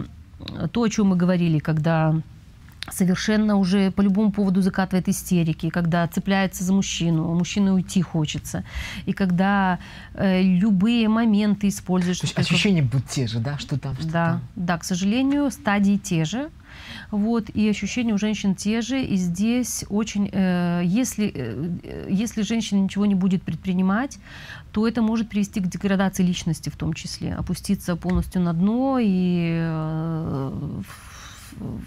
[0.72, 2.14] то, о чем мы говорили, когда
[2.92, 8.64] совершенно уже по любому поводу закатывает истерики, когда цепляется за мужчину, мужчины уйти хочется,
[9.06, 9.78] и когда
[10.14, 12.20] э, любые моменты используешь.
[12.20, 14.42] То есть ощущения будут те же, да, что там, что да, там.
[14.56, 16.50] Да, к сожалению, стадии те же.
[17.10, 19.02] Вот, и ощущения у женщин те же.
[19.02, 24.18] И здесь очень, э, если, э, если женщина ничего не будет предпринимать,
[24.72, 29.58] то это может привести к деградации личности в том числе, опуститься полностью на дно и
[29.60, 30.80] э,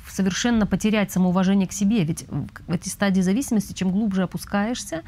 [0.07, 2.03] совершенно потерять самоуважение к себе.
[2.03, 2.25] Ведь
[2.67, 5.03] в эти стадии зависимости, чем глубже опускаешься,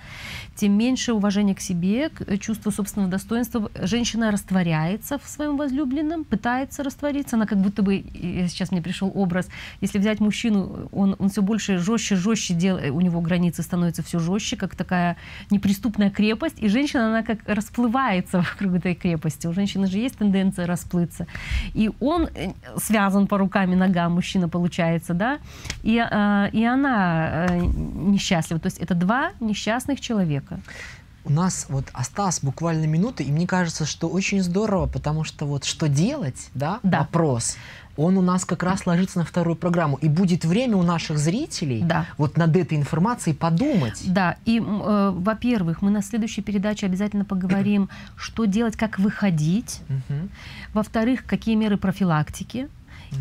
[0.55, 3.70] тем меньше уважения к себе, э, чувство собственного достоинства.
[3.82, 7.36] Женщина растворяется в своем возлюбленном, пытается раствориться.
[7.36, 9.47] Она как будто бы, сейчас мне пришел образ,
[9.82, 14.20] если взять мужчину, он, он все больше жестче, жестче делает, у него границы становятся все
[14.20, 15.18] жестче, как такая
[15.49, 19.47] неприступная крепость, и женщина, она как расплывается вокруг этой крепости.
[19.47, 21.28] У женщины же есть тенденция расплыться.
[21.74, 25.39] И он э, связан по рукам и ногам, мужчина получается, да,
[25.82, 27.60] и, э, и она э,
[28.14, 28.60] несчастлива.
[28.60, 30.60] То есть это два несчастных человека.
[31.26, 35.64] У нас вот осталось буквально минуты, и мне кажется, что очень здорово, потому что вот
[35.64, 36.99] что делать, да, да.
[36.99, 37.58] вопрос,
[37.97, 39.97] он у нас как раз ложится на вторую программу.
[39.97, 42.06] И будет время у наших зрителей да.
[42.18, 44.01] вот над этой информацией подумать.
[44.06, 49.82] Да, и, э, во-первых, мы на следующей передаче обязательно поговорим, что делать, как выходить.
[50.74, 52.68] Во-вторых, какие меры профилактики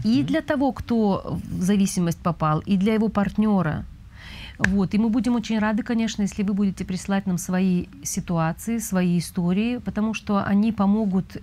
[0.05, 3.84] и для того, кто в зависимость попал, и для его партнера.
[4.59, 4.95] Вот.
[4.95, 9.78] И мы будем очень рады, конечно, если вы будете присылать нам свои ситуации, свои истории,
[9.78, 11.38] потому что они помогут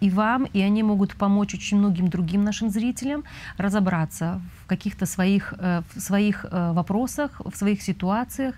[0.00, 3.22] и вам, и они могут помочь очень многим другим нашим зрителям
[3.56, 8.54] разобраться в каких-то своих, э, в своих э, вопросах, в своих ситуациях.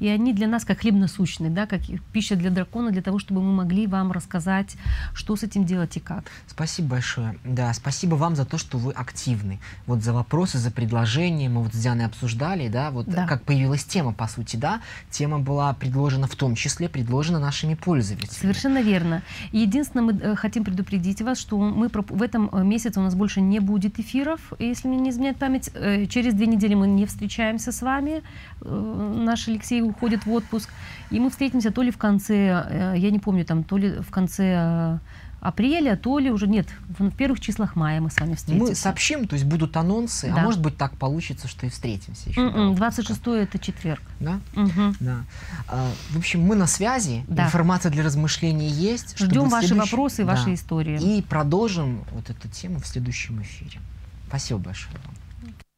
[0.00, 1.80] И они для нас как хлеб насущный, да, как
[2.12, 4.76] пища для дракона, для того, чтобы мы могли вам рассказать,
[5.14, 6.24] что с этим делать и как.
[6.46, 7.34] Спасибо большое.
[7.44, 9.58] Да, спасибо вам за то, что вы активны.
[9.86, 11.48] Вот за вопросы, за предложения.
[11.48, 13.26] Мы вот с Дианой обсуждали, да, вот Да.
[13.26, 14.80] как появилась тема, по сути, да.
[15.10, 18.40] Тема была предложена в том числе, предложена нашими пользователями.
[18.40, 19.22] Совершенно верно.
[19.52, 23.40] И единственное, мы э, хотим предупредить вас, что мы в этом месяце у нас больше
[23.40, 25.51] не будет эфиров, если мне не изменяет память.
[25.74, 28.22] Э, Через две недели мы не встречаемся с вами.
[28.62, 30.68] Э, Наш Алексей уходит в отпуск.
[31.10, 34.10] И мы встретимся то ли в конце, э, я не помню, там, то ли в
[34.10, 34.98] конце
[35.40, 38.70] апреля, то ли уже, нет, в первых числах мая мы с вами встретимся.
[38.70, 40.42] Мы сообщим, то есть будут анонсы, а Да.
[40.42, 42.40] может быть так получится, что и встретимся еще.
[42.42, 42.76] М-м, отпуска.
[42.76, 44.00] 26 это четверг.
[44.20, 44.38] Да?
[44.54, 44.94] Мгм.
[45.00, 45.16] Да.
[45.66, 47.46] А, в общем, мы на связи, Да.
[47.46, 49.18] информация для размышлений есть.
[49.18, 50.30] Ждем ваши следующем- вопросы и Да.
[50.30, 51.00] ваши истории.
[51.18, 53.80] И продолжим вот эту тему в следующем эфире.
[54.28, 55.14] Спасибо большое вам.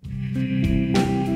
[0.07, 1.34] Música